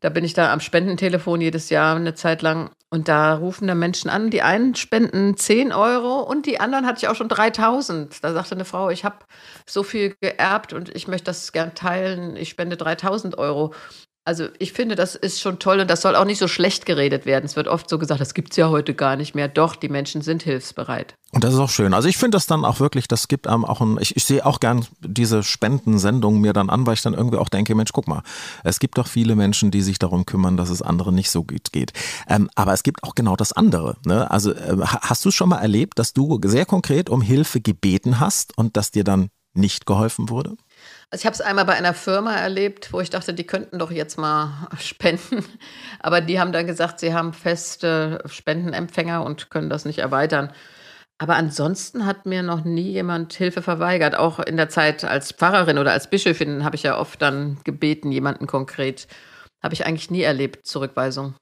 Da 0.00 0.10
bin 0.10 0.24
ich 0.24 0.34
da 0.34 0.52
am 0.52 0.60
Spendentelefon 0.60 1.40
jedes 1.40 1.70
Jahr 1.70 1.96
eine 1.96 2.14
Zeit 2.14 2.42
lang. 2.42 2.70
Und 2.90 3.08
da 3.08 3.34
rufen 3.34 3.66
da 3.66 3.74
Menschen 3.74 4.10
an. 4.10 4.30
Die 4.30 4.42
einen 4.42 4.74
spenden 4.74 5.36
10 5.36 5.72
Euro 5.72 6.20
und 6.20 6.44
die 6.44 6.60
anderen 6.60 6.86
hatte 6.86 6.98
ich 6.98 7.08
auch 7.08 7.14
schon 7.14 7.28
3000. 7.28 8.22
Da 8.22 8.32
sagte 8.34 8.54
eine 8.54 8.64
Frau, 8.64 8.90
ich 8.90 9.04
habe 9.04 9.18
so 9.66 9.82
viel 9.82 10.14
geerbt 10.20 10.72
und 10.72 10.94
ich 10.94 11.08
möchte 11.08 11.26
das 11.26 11.52
gern 11.52 11.74
teilen. 11.74 12.36
Ich 12.36 12.50
spende 12.50 12.76
3000 12.76 13.38
Euro. 13.38 13.72
Also 14.24 14.48
ich 14.58 14.72
finde, 14.72 14.96
das 14.96 15.14
ist 15.14 15.40
schon 15.40 15.58
toll 15.58 15.80
und 15.80 15.90
das 15.90 16.02
soll 16.02 16.14
auch 16.14 16.26
nicht 16.26 16.38
so 16.38 16.46
schlecht 16.46 16.84
geredet 16.84 17.24
werden. 17.24 17.46
Es 17.46 17.56
wird 17.56 17.68
oft 17.68 17.88
so 17.88 17.98
gesagt, 17.98 18.20
das 18.20 18.34
gibt 18.34 18.50
es 18.50 18.56
ja 18.58 18.68
heute 18.68 18.94
gar 18.94 19.16
nicht 19.16 19.34
mehr. 19.34 19.48
Doch, 19.48 19.76
die 19.76 19.88
Menschen 19.88 20.20
sind 20.20 20.42
hilfsbereit. 20.42 21.14
Und 21.32 21.42
das 21.42 21.54
ist 21.54 21.58
auch 21.58 21.70
schön. 21.70 21.94
Also 21.94 22.06
ich 22.06 22.18
finde 22.18 22.36
das 22.36 22.46
dann 22.46 22.66
auch 22.66 22.80
wirklich, 22.80 23.08
das 23.08 23.28
gibt 23.28 23.46
einem 23.46 23.64
auch 23.64 23.80
ein, 23.80 23.98
ich, 23.98 24.16
ich 24.16 24.24
sehe 24.24 24.44
auch 24.44 24.60
gern 24.60 24.84
diese 25.00 25.42
Spendensendungen 25.42 26.40
mir 26.40 26.52
dann 26.52 26.68
an, 26.68 26.86
weil 26.86 26.94
ich 26.94 27.02
dann 27.02 27.14
irgendwie 27.14 27.38
auch 27.38 27.48
denke, 27.48 27.74
Mensch, 27.74 27.92
guck 27.92 28.08
mal, 28.08 28.22
es 28.62 28.78
gibt 28.78 28.98
doch 28.98 29.06
viele 29.06 29.36
Menschen, 29.36 29.70
die 29.70 29.80
sich 29.80 29.98
darum 29.98 30.26
kümmern, 30.26 30.58
dass 30.58 30.68
es 30.68 30.82
anderen 30.82 31.14
nicht 31.14 31.30
so 31.30 31.42
gut 31.42 31.72
geht. 31.72 31.92
Ähm, 32.28 32.50
aber 32.56 32.74
es 32.74 32.82
gibt 32.82 33.02
auch 33.04 33.14
genau 33.14 33.36
das 33.36 33.52
andere. 33.52 33.96
Ne? 34.04 34.30
Also 34.30 34.52
äh, 34.52 34.76
hast 34.82 35.24
du 35.24 35.30
schon 35.30 35.48
mal 35.48 35.58
erlebt, 35.58 35.98
dass 35.98 36.12
du 36.12 36.38
sehr 36.44 36.66
konkret 36.66 37.08
um 37.08 37.22
Hilfe 37.22 37.60
gebeten 37.60 38.20
hast 38.20 38.56
und 38.58 38.76
dass 38.76 38.90
dir 38.90 39.04
dann 39.04 39.30
nicht 39.54 39.86
geholfen 39.86 40.28
wurde? 40.28 40.56
Also 41.12 41.22
ich 41.22 41.26
habe 41.26 41.34
es 41.34 41.40
einmal 41.40 41.64
bei 41.64 41.74
einer 41.74 41.92
Firma 41.92 42.36
erlebt, 42.36 42.92
wo 42.92 43.00
ich 43.00 43.10
dachte, 43.10 43.34
die 43.34 43.46
könnten 43.46 43.80
doch 43.80 43.90
jetzt 43.90 44.16
mal 44.16 44.68
spenden. 44.78 45.44
Aber 45.98 46.20
die 46.20 46.38
haben 46.38 46.52
dann 46.52 46.66
gesagt, 46.66 47.00
sie 47.00 47.12
haben 47.12 47.32
feste 47.32 48.22
Spendenempfänger 48.26 49.24
und 49.24 49.50
können 49.50 49.70
das 49.70 49.84
nicht 49.84 49.98
erweitern. 49.98 50.52
Aber 51.18 51.34
ansonsten 51.34 52.06
hat 52.06 52.26
mir 52.26 52.42
noch 52.42 52.64
nie 52.64 52.92
jemand 52.92 53.34
Hilfe 53.34 53.60
verweigert. 53.60 54.14
Auch 54.14 54.38
in 54.38 54.56
der 54.56 54.70
Zeit 54.70 55.04
als 55.04 55.32
Pfarrerin 55.32 55.78
oder 55.78 55.92
als 55.92 56.08
Bischöfin 56.08 56.64
habe 56.64 56.76
ich 56.76 56.84
ja 56.84 56.98
oft 56.98 57.20
dann 57.20 57.58
gebeten, 57.64 58.10
jemanden 58.12 58.46
konkret. 58.46 59.06
Habe 59.62 59.74
ich 59.74 59.84
eigentlich 59.84 60.10
nie 60.10 60.22
erlebt, 60.22 60.66
Zurückweisung. 60.66 61.34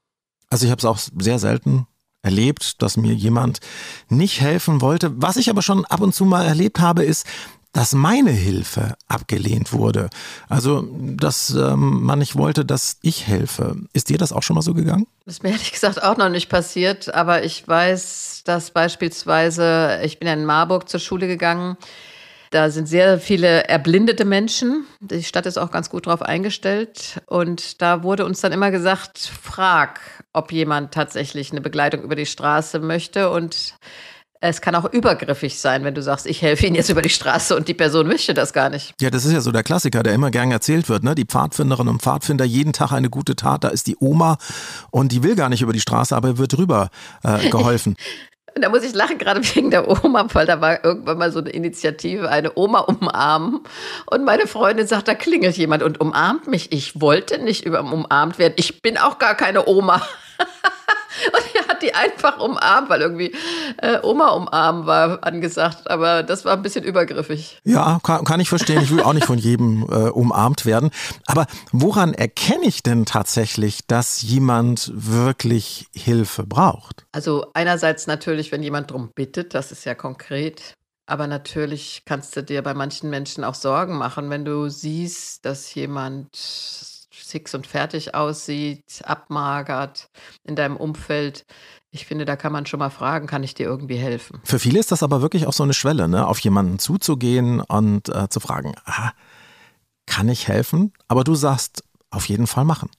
Also 0.50 0.64
ich 0.64 0.72
habe 0.72 0.80
es 0.80 0.84
auch 0.84 0.98
sehr 0.98 1.38
selten 1.38 1.87
erlebt, 2.22 2.82
dass 2.82 2.96
mir 2.96 3.12
jemand 3.12 3.60
nicht 4.08 4.40
helfen 4.40 4.80
wollte. 4.80 5.12
Was 5.22 5.37
ich 5.37 5.48
aber 5.48 5.62
schon 5.62 5.84
ab 5.84 6.00
und 6.00 6.14
zu 6.14 6.25
mal 6.25 6.44
erlebt 6.44 6.80
habe, 6.80 7.04
ist, 7.04 7.25
dass 7.72 7.92
meine 7.92 8.30
Hilfe 8.30 8.94
abgelehnt 9.08 9.72
wurde. 9.72 10.08
Also, 10.48 10.88
dass 10.92 11.50
ähm, 11.50 12.02
man 12.02 12.18
nicht 12.18 12.37
wollte, 12.37 12.64
dass 12.64 12.98
ich 13.02 13.26
helfe. 13.26 13.76
Ist 13.92 14.08
dir 14.08 14.18
das 14.18 14.32
auch 14.32 14.42
schon 14.42 14.54
mal 14.54 14.62
so 14.62 14.75
gegangen? 14.75 15.06
Das 15.25 15.34
ist 15.34 15.42
mir 15.42 15.50
ehrlich 15.50 15.72
gesagt 15.72 16.02
auch 16.02 16.16
noch 16.16 16.30
nicht 16.30 16.48
passiert, 16.48 17.14
aber 17.14 17.44
ich 17.44 17.66
weiß, 17.66 18.42
dass 18.44 18.70
beispielsweise, 18.70 20.00
ich 20.02 20.18
bin 20.18 20.28
ja 20.28 20.34
in 20.34 20.44
Marburg 20.44 20.88
zur 20.88 21.00
Schule 21.00 21.26
gegangen, 21.26 21.76
da 22.50 22.70
sind 22.70 22.88
sehr 22.88 23.18
viele 23.18 23.64
erblindete 23.64 24.25
Menschen. 24.25 24.87
Die 25.00 25.22
Stadt 25.22 25.44
ist 25.44 25.58
auch 25.58 25.70
ganz 25.70 25.90
gut 25.90 26.06
darauf 26.06 26.22
eingestellt. 26.22 27.20
Und 27.26 27.82
da 27.82 28.02
wurde 28.02 28.25
uns 28.25 28.40
dann 28.40 28.52
immer 28.52 28.70
gesagt, 28.70 29.18
frag, 29.18 30.00
ob 30.32 30.50
jemand 30.50 30.94
tatsächlich 30.94 31.52
eine 31.52 31.60
Begleitung 31.60 32.02
über 32.02 32.16
die 32.16 32.25
Straße 32.25 32.78
möchte. 32.78 33.28
Und 33.28 33.75
Es 34.40 34.61
kann 34.61 34.76
auch 34.76 34.85
übergriffig 34.92 35.59
sein, 35.59 35.83
wenn 35.83 35.95
du 35.95 36.02
sagst, 36.02 36.26
ich 36.26 36.42
helfe 36.42 36.66
Ihnen 36.66 36.76
jetzt 36.76 36.90
über 36.90 37.02
die 37.02 37.09
Straße 37.09 37.57
und 37.57 37.66
die 37.66 37.75
Person 37.75 38.07
möchte 38.07 38.35
das 38.35 38.52
gar 38.52 38.71
nicht. 38.71 38.95
Ja, 39.00 39.11
das 39.11 39.25
ist 39.25 39.33
ja 39.33 39.40
so 39.40 39.50
der 39.50 39.64
Klassiker, 39.64 40.04
der 40.04 40.14
immer 40.14 40.30
gern 40.30 40.52
erzählt 40.52 40.88
wird. 40.88 41.02
Ne? 41.02 41.16
Die 41.16 41.25
Pfadfinderinnen 41.25 41.95
und 41.95 42.02
Pfadfinder, 42.02 42.45
jeden 42.45 42.73
Tag 42.73 42.92
eine 42.92 43.11
gute 43.11 43.35
Tat. 43.35 43.64
Da 43.64 43.68
ist 43.68 43.88
die 43.88 43.97
Oma 43.99 44.38
und 44.92 45.11
die 45.11 45.25
will 45.25 45.35
gar 45.35 45.49
nicht 45.49 45.62
über 45.62 45.73
die 45.73 45.80
Straße, 45.80 46.14
aber 46.14 46.38
wird 46.38 46.57
rüber 46.57 46.90
äh, 47.25 47.49
geholfen. 47.50 47.97
Da 48.54 48.68
muss 48.68 48.83
ich 48.83 48.95
lachen, 48.95 49.18
gerade 49.18 49.40
wegen 49.54 49.71
der 49.71 49.88
Oma, 49.88 50.26
weil 50.33 50.47
da 50.47 50.61
war 50.61 50.85
irgendwann 50.85 51.18
mal 51.18 51.33
so 51.33 51.40
eine 51.40 51.50
Initiative, 51.50 52.28
eine 52.28 52.57
Oma 52.57 52.80
umarmen. 52.80 53.61
Und 54.07 54.25
meine 54.25 54.47
Freundin 54.47 54.87
sagt, 54.87 55.09
da 55.09 55.14
klingelt 55.14 55.57
jemand 55.57 55.83
und 55.83 56.00
umarmt 56.00 56.47
mich. 56.47 56.71
Ich 56.73 57.00
wollte 57.00 57.38
nicht 57.38 57.64
über 57.64 57.80
umarmt 57.80 58.38
werden. 58.38 58.54
Ich 58.57 58.83
bin 58.83 58.99
auch 58.99 59.18
gar 59.18 59.35
keine 59.35 59.66
Oma. 59.66 60.00
Und 61.32 61.54
er 61.54 61.68
hat 61.68 61.82
die 61.82 61.94
einfach 61.94 62.38
umarmt, 62.38 62.88
weil 62.88 63.00
irgendwie 63.00 63.34
äh, 63.78 63.98
Oma 64.02 64.30
umarmen 64.30 64.86
war 64.86 65.24
angesagt. 65.24 65.90
Aber 65.90 66.22
das 66.22 66.44
war 66.44 66.54
ein 66.54 66.62
bisschen 66.62 66.84
übergriffig. 66.84 67.58
Ja, 67.64 67.98
kann, 68.02 68.24
kann 68.24 68.40
ich 68.40 68.48
verstehen. 68.48 68.82
Ich 68.82 68.90
will 68.90 69.02
auch 69.02 69.12
nicht 69.12 69.26
von 69.26 69.38
jedem 69.38 69.82
äh, 69.90 70.10
umarmt 70.10 70.66
werden. 70.66 70.90
Aber 71.26 71.46
woran 71.72 72.14
erkenne 72.14 72.66
ich 72.66 72.82
denn 72.82 73.06
tatsächlich, 73.06 73.86
dass 73.86 74.22
jemand 74.22 74.90
wirklich 74.94 75.86
Hilfe 75.94 76.44
braucht? 76.44 77.06
Also 77.12 77.46
einerseits 77.54 78.06
natürlich, 78.06 78.52
wenn 78.52 78.62
jemand 78.62 78.90
darum 78.90 79.10
bittet, 79.14 79.54
das 79.54 79.72
ist 79.72 79.84
ja 79.84 79.94
konkret. 79.94 80.74
Aber 81.06 81.26
natürlich 81.26 82.02
kannst 82.04 82.36
du 82.36 82.42
dir 82.42 82.62
bei 82.62 82.74
manchen 82.74 83.08
Menschen 83.08 83.42
auch 83.42 83.54
Sorgen 83.54 83.96
machen, 83.96 84.28
wenn 84.28 84.44
du 84.44 84.68
siehst, 84.68 85.44
dass 85.46 85.74
jemand 85.74 86.28
fix 87.30 87.54
und 87.54 87.66
fertig 87.66 88.14
aussieht, 88.14 89.02
abmagert 89.04 90.08
in 90.44 90.56
deinem 90.56 90.76
Umfeld. 90.76 91.44
Ich 91.90 92.06
finde, 92.06 92.25
da 92.25 92.37
kann 92.37 92.52
man 92.52 92.66
schon 92.66 92.80
mal 92.80 92.90
fragen, 92.90 93.26
kann 93.26 93.42
ich 93.42 93.54
dir 93.54 93.66
irgendwie 93.66 93.97
helfen? 93.97 94.40
Für 94.44 94.58
viele 94.58 94.78
ist 94.78 94.92
das 94.92 95.02
aber 95.02 95.23
wirklich 95.23 95.47
auch 95.47 95.52
so 95.52 95.62
eine 95.62 95.75
Schwelle, 95.75 96.08
ne? 96.08 96.26
auf 96.26 96.38
jemanden 96.40 96.78
zuzugehen 96.78 97.61
und 97.61 98.08
äh, 98.08 98.28
zu 98.28 98.40
fragen, 98.40 98.75
ah, 98.85 99.12
kann 100.06 100.28
ich 100.28 100.49
helfen? 100.49 100.92
Aber 101.06 101.25
du 101.25 101.35
sagst, 101.35 101.82
auf 102.11 102.28
jeden 102.28 102.47
Fall 102.47 102.64
machen. 102.64 102.90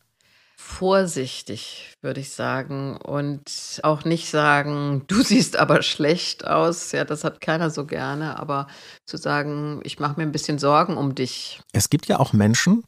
Vorsichtig, 0.61 1.95
würde 2.01 2.19
ich 2.19 2.31
sagen. 2.31 2.97
Und 2.97 3.79
auch 3.83 4.05
nicht 4.05 4.29
sagen, 4.29 5.03
du 5.07 5.21
siehst 5.23 5.57
aber 5.57 5.81
schlecht 5.81 6.45
aus. 6.45 6.91
Ja, 6.91 7.05
das 7.05 7.23
hat 7.23 7.41
keiner 7.41 7.69
so 7.69 7.85
gerne. 7.85 8.39
Aber 8.39 8.67
zu 9.05 9.17
sagen, 9.17 9.81
ich 9.83 9.99
mache 9.99 10.17
mir 10.17 10.23
ein 10.23 10.31
bisschen 10.31 10.59
Sorgen 10.59 10.95
um 10.97 11.15
dich. 11.15 11.61
Es 11.73 11.89
gibt 11.89 12.07
ja 12.07 12.19
auch 12.19 12.33
Menschen, 12.33 12.83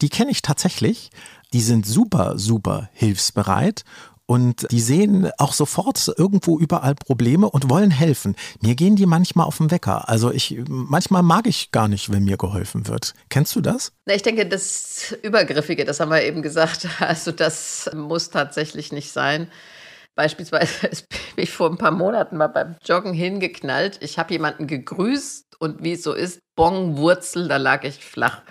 die 0.00 0.08
kenne 0.08 0.30
ich 0.30 0.42
tatsächlich. 0.42 1.10
Die 1.52 1.60
sind 1.60 1.86
super, 1.86 2.38
super 2.38 2.88
hilfsbereit 2.92 3.84
und 4.26 4.70
die 4.70 4.80
sehen 4.80 5.30
auch 5.38 5.52
sofort 5.52 6.12
irgendwo 6.16 6.58
überall 6.58 6.94
Probleme 6.94 7.48
und 7.48 7.68
wollen 7.68 7.90
helfen. 7.90 8.36
Mir 8.60 8.74
gehen 8.74 8.96
die 8.96 9.06
manchmal 9.06 9.46
auf 9.46 9.58
den 9.58 9.70
Wecker. 9.70 10.08
Also 10.08 10.30
ich, 10.32 10.62
manchmal 10.66 11.22
mag 11.22 11.46
ich 11.46 11.72
gar 11.72 11.88
nicht, 11.88 12.10
wenn 12.10 12.24
mir 12.24 12.38
geholfen 12.38 12.88
wird. 12.88 13.12
Kennst 13.28 13.54
du 13.54 13.60
das? 13.60 13.92
Ich 14.06 14.22
denke, 14.22 14.46
das 14.46 15.14
Übergriffige, 15.22 15.84
das 15.84 16.00
haben 16.00 16.10
wir 16.10 16.22
eben 16.22 16.42
gesagt. 16.42 16.88
Also 17.00 17.32
das 17.32 17.90
muss 17.94 18.30
tatsächlich 18.30 18.92
nicht 18.92 19.12
sein. 19.12 19.48
Beispielsweise 20.14 20.88
bin 21.36 21.44
ich 21.44 21.50
vor 21.50 21.70
ein 21.70 21.76
paar 21.76 21.90
Monaten 21.90 22.36
mal 22.38 22.48
beim 22.48 22.76
Joggen 22.82 23.12
hingeknallt. 23.12 23.98
Ich 24.00 24.18
habe 24.18 24.32
jemanden 24.32 24.66
gegrüßt 24.66 25.56
und 25.58 25.82
wie 25.82 25.92
es 25.92 26.02
so 26.02 26.14
ist, 26.14 26.40
Bong, 26.56 26.96
Wurzel, 26.96 27.48
da 27.48 27.58
lag 27.58 27.84
ich 27.84 28.02
flach. 28.04 28.42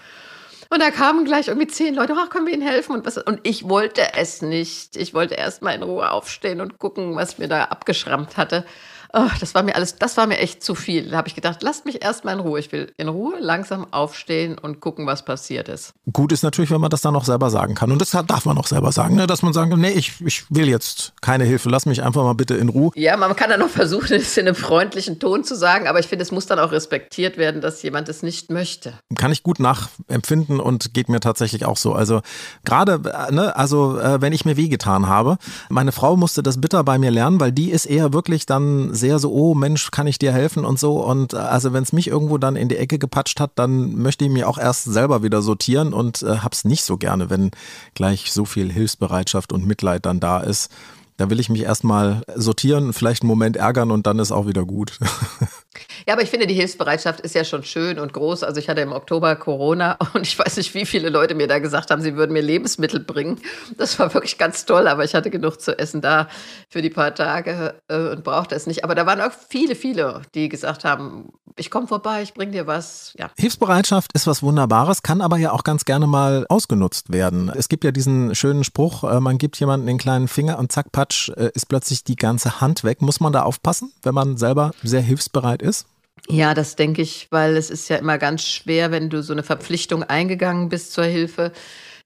Und 0.74 0.82
da 0.82 0.89
kamen 0.89 1.24
gleich 1.24 1.50
irgendwie 1.50 1.68
zehn 1.68 1.94
Leute, 1.94 2.15
ach, 2.18 2.32
können 2.32 2.48
wir 2.48 2.53
Ihnen 2.53 2.68
helfen? 2.68 2.94
Und, 2.94 3.06
was, 3.06 3.20
und 3.20 3.39
ich 3.44 3.70
wollte 3.70 4.15
es 4.15 4.42
nicht. 4.42 4.96
Ich 4.98 5.13
wollte 5.13 5.36
erst 5.36 5.62
mal 5.62 5.74
in 5.75 5.84
Ruhe 5.84 6.10
aufstehen 6.10 6.62
und 6.62 6.80
gucken, 6.80 7.15
was 7.15 7.38
mir 7.38 7.48
da 7.48 7.65
abgeschrammt 7.65 8.38
hatte 8.38 8.65
oh, 9.13 9.29
das 9.39 9.53
war 9.55 9.63
mir 9.63 9.75
alles, 9.75 9.96
das 9.96 10.17
war 10.17 10.27
mir 10.27 10.39
echt 10.39 10.63
zu 10.63 10.75
viel. 10.75 11.12
Da 11.12 11.17
habe 11.17 11.27
ich 11.27 11.36
gedacht, 11.36 11.62
lasst 11.62 11.86
mich 11.86 12.03
erstmal 12.03 12.34
in 12.34 12.39
Ruhe. 12.39 12.60
Ich 12.60 12.72
will 12.72 12.91
in 12.98 13.08
Ruhe 13.08 13.36
langsam 13.39 13.88
aufstehen 13.91 14.58
und 14.58 14.79
gucken, 14.79 15.05
was 15.05 15.24
passiert 15.24 15.70
ist. 15.70 15.93
Gut 16.12 16.32
ist 16.32 16.43
natürlich, 16.43 16.72
wenn 16.72 16.82
man 16.82 16.89
das 16.89 17.01
dann 17.01 17.15
auch 17.15 17.24
selber 17.24 17.50
sagen 17.50 17.75
kann. 17.75 17.91
Und 17.91 18.01
das 18.01 18.12
darf 18.12 18.46
man 18.46 18.58
auch 18.58 18.67
selber 18.67 18.91
sagen, 18.91 19.15
ne? 19.15 19.27
dass 19.27 19.43
man 19.43 19.53
sagen 19.53 19.72
kann, 19.72 19.82
nee, 19.82 19.91
ich, 19.91 20.20
ich 20.25 20.46
will 20.50 20.67
jetzt 20.67 21.13
keine 21.22 21.46
Hilfe, 21.46 21.70
lass 21.70 21.86
mich 21.86 22.01
einfach 22.03 22.24
mal 22.24 22.34
bitte 22.34 22.55
in 22.55 22.70
Ruhe. 22.70 22.91
Ja, 22.96 23.15
man 23.15 23.36
kann 23.36 23.50
dann 23.50 23.60
noch 23.60 23.70
versuchen, 23.70 24.13
es 24.13 24.36
in 24.38 24.48
einem 24.48 24.55
freundlichen 24.55 25.20
Ton 25.20 25.43
zu 25.43 25.55
sagen, 25.55 25.88
aber 25.88 26.00
ich 26.00 26.08
finde, 26.08 26.24
es 26.24 26.32
muss 26.32 26.48
dann 26.48 26.60
auch 26.60 26.72
respektiert 26.72 27.38
werden, 27.38 27.62
dass 27.62 27.84
jemand 27.84 28.10
es 28.10 28.24
nicht 28.24 28.50
möchte. 28.50 28.93
Kann 29.15 29.32
ich 29.32 29.43
gut 29.43 29.60
nachempfinden 29.60 30.60
und 30.60 30.93
geht 30.93 31.10
mir 31.10 31.20
tatsächlich 31.20 31.65
auch 31.65 31.77
so. 31.77 31.93
Also 31.93 32.22
gerade, 32.65 33.00
ne, 33.32 33.55
also 33.55 34.00
äh, 34.00 34.22
wenn 34.22 34.34
ich 34.34 34.46
mir 34.46 34.58
wehgetan 34.58 35.08
habe, 35.08 35.38
meine 35.70 35.91
Frau 35.91 36.17
musste 36.17 36.41
das 36.41 36.60
bitter 36.60 36.84
bei 36.84 36.98
mir 36.98 37.12
lernen, 37.12 37.39
weil 37.39 37.51
die 37.51 37.70
ist 37.70 37.86
eher 37.86 38.13
wirklich 38.13 38.46
dann 38.46 38.93
sehr 38.93 39.03
so, 39.20 39.32
oh 39.32 39.54
Mensch, 39.54 39.92
kann 39.92 40.08
ich 40.08 40.20
dir 40.20 40.32
helfen 40.32 40.66
und 40.66 40.80
so. 40.80 41.04
Und 41.04 41.34
äh, 41.34 41.38
also 41.38 41.74
wenn 41.74 41.84
es 41.84 41.94
mich 41.94 42.08
irgendwo 42.08 42.38
dann 42.38 42.56
in 42.56 42.70
die 42.70 42.78
Ecke 42.78 43.00
gepatscht 43.00 43.40
hat, 43.40 43.52
dann 43.56 43.96
möchte 43.96 44.26
ich 44.26 44.32
mir 44.32 44.48
auch 44.48 44.58
erst 44.58 44.86
selber 44.86 45.24
wieder 45.24 45.42
sortieren 45.42 45.94
und 45.94 46.22
äh, 46.24 46.38
hab's 46.38 46.66
nicht 46.66 46.84
so 46.84 46.98
gerne, 46.98 47.30
wenn 47.30 47.52
gleich 47.96 48.32
so 48.32 48.46
viel 48.46 48.72
Hilfsbereitschaft 48.72 49.54
und 49.54 49.66
Mitleid 49.66 50.06
dann 50.06 50.20
da 50.20 50.40
ist. 50.40 50.72
Da 51.18 51.30
will 51.30 51.40
ich 51.40 51.50
mich 51.50 51.62
erstmal 51.62 52.24
sortieren, 52.36 52.92
vielleicht 52.92 53.22
einen 53.22 53.30
Moment 53.30 53.56
ärgern 53.56 53.92
und 53.92 54.08
dann 54.08 54.20
ist 54.20 54.32
auch 54.32 54.48
wieder 54.48 54.66
gut. 54.66 55.00
Ja, 56.08 56.14
aber 56.14 56.24
ich 56.24 56.30
finde, 56.30 56.48
die 56.48 56.54
Hilfsbereitschaft 56.54 57.22
ist 57.22 57.36
ja 57.36 57.44
schon 57.44 57.64
schön 57.64 58.00
und 58.00 58.14
groß. 58.14 58.44
Also 58.44 58.60
ich 58.60 58.70
hatte 58.70 58.82
im 58.82 58.92
Oktober 58.92 59.36
Corona 59.36 59.98
und 60.14 60.28
ich 60.28 60.38
weiß 60.38 60.58
nicht, 60.58 60.74
wie 60.74 60.86
viele 60.86 61.10
Leute 61.10 61.36
mir 61.36 61.48
da 61.48 61.60
gesagt 61.60 61.92
haben, 61.92 62.02
sie 62.02 62.16
würden 62.16 62.34
mir 62.34 62.42
Lebensmittel 62.42 63.00
bringen. 63.00 63.40
Das 63.78 64.00
war 64.00 64.14
wirklich 64.14 64.38
ganz 64.38 64.66
toll, 64.66 64.88
aber 64.88 65.04
ich 65.04 65.16
hatte 65.16 65.30
genug 65.30 65.62
zu 65.62 65.78
essen 65.78 66.02
da 66.02 66.28
für 66.70 66.82
die 66.82 66.90
paar 66.90 67.16
Tage 67.16 67.76
äh, 67.88 68.10
und 68.10 68.24
brauchte 68.24 68.56
es 68.56 68.68
nicht. 68.68 68.84
Aber 68.84 68.96
da 68.96 69.06
waren 69.06 69.22
auch 69.22 69.32
viele, 69.50 69.76
viele, 69.76 70.22
die 70.36 70.50
gesagt 70.50 70.84
haben, 70.84 71.30
ich 71.56 71.70
komme 71.70 71.88
vorbei, 71.88 72.22
ich 72.22 72.34
bringe 72.34 72.52
dir 72.52 72.68
was. 72.68 73.14
Ja. 73.18 73.30
Hilfsbereitschaft 73.38 74.12
ist 74.14 74.28
was 74.28 74.42
Wunderbares, 74.44 75.04
kann 75.04 75.22
aber 75.22 75.38
ja 75.38 75.52
auch 75.52 75.64
ganz 75.64 75.86
gerne 75.86 76.08
mal 76.08 76.46
ausgenutzt 76.50 77.12
werden. 77.12 77.52
Es 77.56 77.70
gibt 77.70 77.84
ja 77.84 77.92
diesen 77.92 78.36
schönen 78.36 78.64
Spruch, 78.64 79.04
äh, 79.04 79.20
man 79.20 79.38
gibt 79.38 79.60
jemanden 79.60 79.88
den 79.88 79.98
kleinen 79.98 80.28
Finger 80.28 80.60
und 80.60 80.72
zack, 80.72 80.92
patsch, 80.92 81.30
äh, 81.30 81.52
ist 81.54 81.68
plötzlich 81.68 82.04
die 82.04 82.16
ganze 82.16 82.62
Hand 82.62 82.84
weg. 82.84 83.02
Muss 83.02 83.20
man 83.20 83.34
da 83.34 83.44
aufpassen, 83.44 83.92
wenn 84.02 84.14
man 84.14 84.38
selber 84.38 84.72
sehr 84.84 85.02
hilfsbereit 85.02 85.62
ist? 85.62 85.86
Ja, 86.30 86.53
das 86.53 86.75
denke 86.75 87.01
ich, 87.01 87.27
weil 87.32 87.58
es 87.58 87.70
ist 87.70 87.89
ja 87.89 87.98
immer 87.98 88.18
ganz 88.18 88.44
schwer, 88.44 88.92
wenn 88.92 89.10
du 89.10 89.22
so 89.22 89.34
eine 89.34 89.44
Verpflichtung 89.44 90.03
eingegangen 90.03 90.70
bist 90.70 90.94
zur 90.94 91.03
Hilfe, 91.03 91.51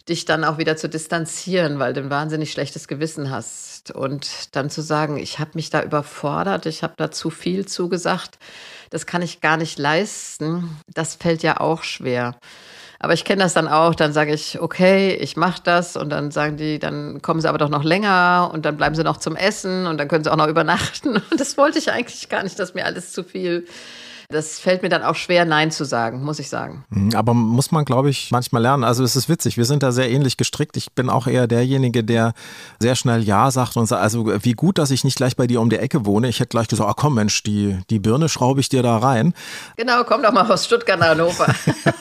dich 0.10 0.26
dann 0.26 0.44
auch 0.44 0.58
wieder 0.58 0.78
zu 0.78 0.90
distanzieren, 0.90 1.80
weil 1.80 1.94
du 1.94 2.02
ein 2.02 2.10
wahnsinnig 2.10 2.52
schlechtes 2.52 2.88
Gewissen 2.88 3.30
hast. 3.30 3.92
Und 3.92 4.56
dann 4.56 4.70
zu 4.70 4.82
sagen, 4.82 5.18
ich 5.18 5.40
habe 5.40 5.52
mich 5.54 5.70
da 5.70 5.84
überfordert, 5.84 6.66
ich 6.66 6.82
habe 6.82 6.94
da 6.98 7.12
zu 7.12 7.30
viel 7.30 7.66
zugesagt, 7.66 8.40
das 8.90 9.06
kann 9.06 9.22
ich 9.22 9.42
gar 9.42 9.58
nicht 9.58 9.78
leisten, 9.78 10.78
das 10.94 11.16
fällt 11.16 11.44
ja 11.44 11.60
auch 11.60 11.84
schwer. 11.84 12.38
Aber 13.00 13.14
ich 13.14 13.26
kenne 13.26 13.44
das 13.44 13.54
dann 13.54 13.68
auch, 13.68 13.94
dann 13.94 14.12
sage 14.14 14.34
ich, 14.34 14.60
okay, 14.60 15.14
ich 15.14 15.38
mache 15.38 15.62
das 15.64 15.96
und 15.96 16.10
dann 16.10 16.32
sagen 16.32 16.58
die, 16.58 16.80
dann 16.80 17.22
kommen 17.22 17.42
sie 17.42 17.50
aber 17.50 17.60
doch 17.60 17.70
noch 17.70 17.84
länger 17.84 18.50
und 18.52 18.66
dann 18.66 18.78
bleiben 18.78 18.96
sie 18.96 19.04
noch 19.04 19.18
zum 19.18 19.36
Essen 19.36 19.86
und 19.86 20.00
dann 20.00 20.08
können 20.08 20.24
sie 20.24 20.32
auch 20.32 20.38
noch 20.38 20.48
übernachten. 20.48 21.18
Und 21.32 21.40
das 21.40 21.58
wollte 21.58 21.78
ich 21.78 21.92
eigentlich 21.92 22.30
gar 22.30 22.44
nicht, 22.44 22.58
dass 22.58 22.74
mir 22.74 22.86
alles 22.86 23.12
zu 23.12 23.24
viel 23.24 23.68
das 24.30 24.60
fällt 24.60 24.84
mir 24.84 24.90
dann 24.90 25.04
auch 25.04 25.16
schwer, 25.16 25.46
Nein 25.46 25.72
zu 25.72 25.86
sagen, 25.86 26.22
muss 26.22 26.40
ich 26.40 26.50
sagen. 26.50 26.84
Mhm, 26.90 27.16
aber 27.16 27.34
muss 27.34 27.72
man, 27.72 27.86
glaube 27.86 28.10
ich, 28.10 28.30
manchmal 28.32 28.62
lernen. 28.62 28.84
Also 28.84 29.06
es 29.06 29.16
ist 29.16 29.30
witzig, 29.30 29.56
wir 29.56 29.64
sind 29.64 29.84
da 29.84 29.94
sehr 29.94 30.10
ähnlich 30.10 30.36
gestrickt. 30.36 30.76
Ich 30.76 30.92
bin 30.92 31.10
auch 31.10 31.28
eher 31.28 31.48
derjenige, 31.48 32.04
der 32.04 32.34
sehr 32.80 32.96
schnell 32.96 33.24
Ja 33.24 33.52
sagt 33.52 33.78
und 33.78 33.86
sagt, 33.86 34.02
also 34.02 34.28
wie 34.44 34.52
gut, 34.52 34.80
dass 34.80 34.92
ich 34.92 35.06
nicht 35.06 35.16
gleich 35.16 35.38
bei 35.38 35.48
dir 35.48 35.62
um 35.62 35.70
die 35.70 35.78
Ecke 35.78 36.06
wohne. 36.06 36.28
Ich 36.28 36.42
hätte 36.42 36.50
gleich 36.50 36.68
gesagt, 36.68 36.90
ah 36.90 36.94
komm 36.94 37.16
Mensch, 37.16 37.42
die, 37.44 37.80
die 37.90 38.00
Birne 38.00 38.28
schraube 38.28 38.60
ich 38.60 38.68
dir 38.68 38.84
da 38.84 38.98
rein. 38.98 39.34
Genau, 39.78 40.04
komm 40.04 40.22
doch 40.22 40.34
mal 40.34 40.50
aus 40.52 40.66
Stuttgart 40.66 41.00
nach 41.00 41.10
Hannover. 41.10 41.48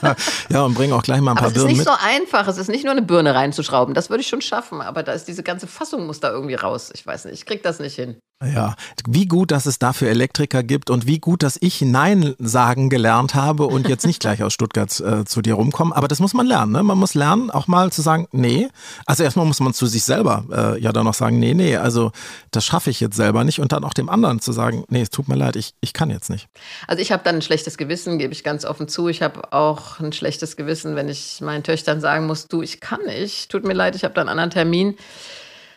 ja, 0.48 0.64
und 0.64 0.74
bring 0.74 0.90
auch 0.92 1.04
gleich 1.04 1.20
mal 1.20 1.32
ein 1.32 1.36
paar 1.36 1.50
Birnen 1.50 1.68
mit. 1.68 1.74
Es 1.74 1.86
ist 1.86 1.86
nicht 1.86 2.00
mit. 2.00 2.26
so 2.26 2.32
einfach, 2.36 2.48
es 2.48 2.58
ist 2.58 2.68
nicht 2.68 2.82
nur 2.82 2.92
eine 2.92 3.02
Birne 3.02 3.36
reinzuschrauben, 3.36 3.94
das 3.94 4.10
würde 4.10 4.22
ich 4.22 4.28
schon 4.28 4.40
schaffen, 4.40 4.80
aber 4.80 5.04
da 5.04 5.12
ist 5.12 5.28
diese 5.28 5.44
ganze 5.44 5.68
Fassung 5.68 6.06
muss 6.06 6.18
da 6.18 6.30
irgendwie 6.32 6.56
raus. 6.56 6.90
Ich 6.92 7.06
weiß 7.06 7.26
nicht, 7.26 7.34
ich 7.34 7.46
krieg 7.46 7.62
das 7.62 7.78
nicht 7.78 7.94
hin. 7.94 8.16
Ja, 8.44 8.74
wie 9.08 9.26
gut, 9.26 9.50
dass 9.50 9.64
es 9.64 9.78
dafür 9.78 10.10
Elektriker 10.10 10.62
gibt 10.62 10.90
und 10.90 11.06
wie 11.06 11.20
gut, 11.20 11.42
dass 11.42 11.56
ich 11.58 11.80
Nein 11.80 12.15
sagen 12.38 12.90
gelernt 12.90 13.34
habe 13.34 13.66
und 13.66 13.88
jetzt 13.88 14.06
nicht 14.06 14.20
gleich 14.20 14.42
aus 14.42 14.52
Stuttgart 14.52 15.00
äh, 15.00 15.24
zu 15.24 15.42
dir 15.42 15.54
rumkomme. 15.54 15.94
Aber 15.94 16.08
das 16.08 16.20
muss 16.20 16.34
man 16.34 16.46
lernen. 16.46 16.72
Ne? 16.72 16.82
Man 16.82 16.98
muss 16.98 17.14
lernen, 17.14 17.50
auch 17.50 17.66
mal 17.66 17.90
zu 17.92 18.02
sagen, 18.02 18.26
nee. 18.32 18.68
Also 19.06 19.24
erstmal 19.24 19.46
muss 19.46 19.60
man 19.60 19.74
zu 19.74 19.86
sich 19.86 20.04
selber 20.04 20.44
äh, 20.50 20.80
ja 20.80 20.92
dann 20.92 21.04
noch 21.04 21.14
sagen, 21.14 21.38
nee, 21.38 21.54
nee, 21.54 21.76
also 21.76 22.12
das 22.50 22.64
schaffe 22.64 22.90
ich 22.90 23.00
jetzt 23.00 23.16
selber 23.16 23.44
nicht. 23.44 23.60
Und 23.60 23.72
dann 23.72 23.84
auch 23.84 23.94
dem 23.94 24.08
anderen 24.08 24.40
zu 24.40 24.52
sagen, 24.52 24.84
nee, 24.88 25.02
es 25.02 25.10
tut 25.10 25.28
mir 25.28 25.36
leid, 25.36 25.56
ich, 25.56 25.74
ich 25.80 25.92
kann 25.92 26.10
jetzt 26.10 26.30
nicht. 26.30 26.48
Also 26.86 27.02
ich 27.02 27.12
habe 27.12 27.22
dann 27.24 27.36
ein 27.36 27.42
schlechtes 27.42 27.76
Gewissen, 27.76 28.18
gebe 28.18 28.32
ich 28.32 28.44
ganz 28.44 28.64
offen 28.64 28.88
zu. 28.88 29.08
Ich 29.08 29.22
habe 29.22 29.52
auch 29.52 30.00
ein 30.00 30.12
schlechtes 30.12 30.56
Gewissen, 30.56 30.96
wenn 30.96 31.08
ich 31.08 31.40
meinen 31.40 31.62
Töchtern 31.62 32.00
sagen 32.00 32.26
muss, 32.26 32.46
du, 32.46 32.62
ich 32.62 32.80
kann 32.80 33.00
nicht, 33.06 33.50
tut 33.50 33.64
mir 33.64 33.74
leid, 33.74 33.96
ich 33.96 34.04
habe 34.04 34.14
da 34.14 34.20
einen 34.20 34.30
anderen 34.30 34.50
Termin. 34.50 34.96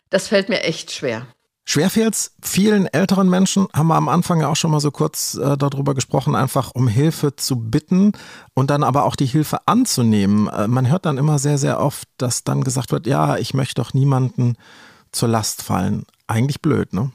Das 0.09 0.27
fällt 0.27 0.49
mir 0.49 0.63
echt 0.63 0.91
schwer. 0.91 1.27
Schwer 1.71 1.91
fällt's 1.91 2.33
vielen 2.41 2.87
älteren 2.87 3.29
Menschen, 3.29 3.67
haben 3.75 3.89
wir 3.89 3.95
am 3.95 4.09
Anfang 4.09 4.41
ja 4.41 4.47
auch 4.47 4.55
schon 4.55 4.71
mal 4.71 4.79
so 4.79 4.89
kurz 4.89 5.35
äh, 5.35 5.55
darüber 5.55 5.93
gesprochen, 5.93 6.33
einfach 6.33 6.71
um 6.73 6.87
Hilfe 6.87 7.35
zu 7.35 7.57
bitten 7.57 8.13
und 8.55 8.71
dann 8.71 8.83
aber 8.83 9.03
auch 9.03 9.15
die 9.15 9.27
Hilfe 9.27 9.59
anzunehmen. 9.67 10.47
Äh, 10.47 10.67
man 10.67 10.89
hört 10.89 11.05
dann 11.05 11.19
immer 11.19 11.37
sehr, 11.37 11.59
sehr 11.59 11.79
oft, 11.79 12.07
dass 12.17 12.43
dann 12.43 12.63
gesagt 12.63 12.91
wird, 12.91 13.05
ja, 13.05 13.37
ich 13.37 13.53
möchte 13.53 13.75
doch 13.75 13.93
niemanden 13.93 14.57
zur 15.11 15.29
Last 15.29 15.61
fallen. 15.61 16.07
Eigentlich 16.25 16.59
blöd, 16.59 16.91
ne? 16.91 17.11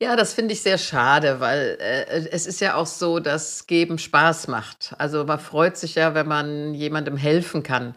Ja, 0.00 0.16
das 0.16 0.32
finde 0.32 0.54
ich 0.54 0.62
sehr 0.62 0.78
schade, 0.78 1.40
weil 1.40 1.76
äh, 1.78 2.26
es 2.30 2.46
ist 2.46 2.62
ja 2.62 2.76
auch 2.76 2.86
so, 2.86 3.18
dass 3.18 3.66
Geben 3.66 3.98
Spaß 3.98 4.48
macht. 4.48 4.94
Also 4.96 5.26
man 5.26 5.38
freut 5.38 5.76
sich 5.76 5.94
ja, 5.94 6.14
wenn 6.14 6.26
man 6.26 6.72
jemandem 6.72 7.18
helfen 7.18 7.62
kann. 7.62 7.94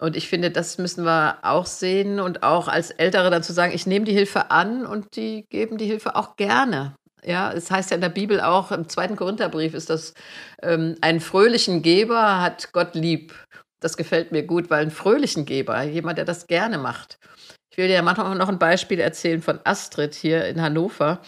Und 0.00 0.16
ich 0.16 0.28
finde, 0.28 0.50
das 0.50 0.78
müssen 0.78 1.04
wir 1.04 1.38
auch 1.42 1.66
sehen 1.66 2.20
und 2.20 2.42
auch 2.42 2.68
als 2.68 2.90
Ältere 2.90 3.28
dann 3.30 3.42
zu 3.42 3.52
sagen, 3.52 3.72
ich 3.74 3.86
nehme 3.86 4.06
die 4.06 4.14
Hilfe 4.14 4.50
an 4.50 4.86
und 4.86 5.14
die 5.14 5.44
geben 5.50 5.76
die 5.76 5.84
Hilfe 5.84 6.16
auch 6.16 6.36
gerne. 6.36 6.94
Ja, 7.22 7.52
es 7.52 7.70
heißt 7.70 7.90
ja 7.90 7.96
in 7.96 8.00
der 8.00 8.08
Bibel 8.08 8.40
auch, 8.40 8.72
im 8.72 8.88
zweiten 8.88 9.14
Korintherbrief 9.14 9.74
ist 9.74 9.90
das, 9.90 10.14
ähm, 10.62 10.96
einen 11.02 11.20
fröhlichen 11.20 11.82
Geber 11.82 12.40
hat 12.40 12.72
Gott 12.72 12.94
lieb. 12.94 13.34
Das 13.80 13.98
gefällt 13.98 14.32
mir 14.32 14.42
gut, 14.42 14.70
weil 14.70 14.80
einen 14.82 14.90
fröhlichen 14.90 15.44
Geber, 15.44 15.82
jemand, 15.82 16.16
der 16.16 16.24
das 16.24 16.46
gerne 16.46 16.78
macht. 16.78 17.18
Ich 17.70 17.76
will 17.76 17.88
dir 17.88 18.02
manchmal 18.02 18.34
noch 18.36 18.48
ein 18.48 18.58
Beispiel 18.58 19.00
erzählen 19.00 19.42
von 19.42 19.60
Astrid 19.64 20.14
hier 20.14 20.46
in 20.46 20.62
Hannover. 20.62 21.20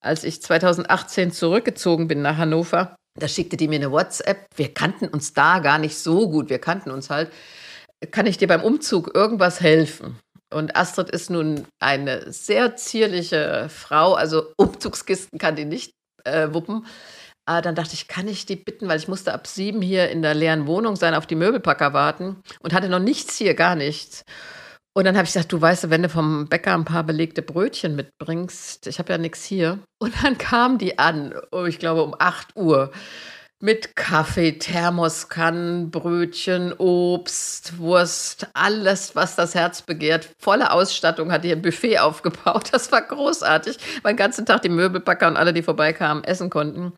Als 0.00 0.24
ich 0.24 0.40
2018 0.40 1.30
zurückgezogen 1.30 2.08
bin 2.08 2.22
nach 2.22 2.38
Hannover, 2.38 2.96
da 3.18 3.28
schickte 3.28 3.58
die 3.58 3.68
mir 3.68 3.76
eine 3.76 3.92
WhatsApp. 3.92 4.46
Wir 4.56 4.72
kannten 4.72 5.08
uns 5.08 5.34
da 5.34 5.58
gar 5.58 5.78
nicht 5.78 5.98
so 5.98 6.28
gut. 6.30 6.48
Wir 6.48 6.58
kannten 6.58 6.90
uns 6.90 7.10
halt 7.10 7.30
kann 8.06 8.26
ich 8.26 8.38
dir 8.38 8.48
beim 8.48 8.62
Umzug 8.62 9.14
irgendwas 9.14 9.60
helfen? 9.60 10.18
Und 10.52 10.76
Astrid 10.76 11.10
ist 11.10 11.30
nun 11.30 11.66
eine 11.80 12.32
sehr 12.32 12.76
zierliche 12.76 13.68
Frau, 13.68 14.14
also 14.14 14.52
Umzugskisten 14.56 15.38
kann 15.38 15.56
die 15.56 15.64
nicht 15.64 15.92
äh, 16.24 16.48
wuppen. 16.52 16.86
Aber 17.46 17.60
dann 17.60 17.74
dachte 17.74 17.94
ich, 17.94 18.08
kann 18.08 18.28
ich 18.28 18.46
die 18.46 18.56
bitten, 18.56 18.88
weil 18.88 18.98
ich 18.98 19.08
musste 19.08 19.34
ab 19.34 19.46
sieben 19.46 19.82
hier 19.82 20.10
in 20.10 20.22
der 20.22 20.34
leeren 20.34 20.66
Wohnung 20.66 20.96
sein, 20.96 21.14
auf 21.14 21.26
die 21.26 21.34
Möbelpacker 21.34 21.92
warten 21.92 22.36
und 22.60 22.72
hatte 22.72 22.88
noch 22.88 23.00
nichts 23.00 23.36
hier, 23.36 23.54
gar 23.54 23.74
nichts. 23.74 24.22
Und 24.96 25.04
dann 25.04 25.16
habe 25.16 25.24
ich 25.24 25.32
gesagt, 25.32 25.52
du 25.52 25.60
weißt, 25.60 25.90
wenn 25.90 26.04
du 26.04 26.08
vom 26.08 26.48
Bäcker 26.48 26.72
ein 26.72 26.84
paar 26.84 27.02
belegte 27.02 27.42
Brötchen 27.42 27.96
mitbringst, 27.96 28.86
ich 28.86 28.98
habe 29.00 29.12
ja 29.12 29.18
nichts 29.18 29.44
hier. 29.44 29.80
Und 29.98 30.14
dann 30.22 30.38
kam 30.38 30.78
die 30.78 30.98
an, 30.98 31.34
oh, 31.50 31.64
ich 31.64 31.80
glaube 31.80 32.04
um 32.04 32.14
8 32.16 32.56
Uhr 32.56 32.92
mit 33.64 33.96
Kaffee, 33.96 34.58
Thermoskannen, 34.58 35.90
Brötchen, 35.90 36.74
Obst, 36.74 37.78
Wurst, 37.78 38.46
alles, 38.52 39.16
was 39.16 39.36
das 39.36 39.54
Herz 39.54 39.80
begehrt. 39.80 40.28
Volle 40.38 40.70
Ausstattung 40.70 41.32
hat 41.32 41.46
ihr 41.46 41.56
Buffet 41.56 41.98
aufgebaut. 41.98 42.68
Das 42.72 42.92
war 42.92 43.00
großartig. 43.00 43.78
Meinen 44.02 44.16
ganzen 44.16 44.44
Tag 44.44 44.60
die 44.60 44.68
Möbelpacker 44.68 45.28
und 45.28 45.38
alle, 45.38 45.54
die 45.54 45.62
vorbeikamen, 45.62 46.24
essen 46.24 46.50
konnten. 46.50 46.92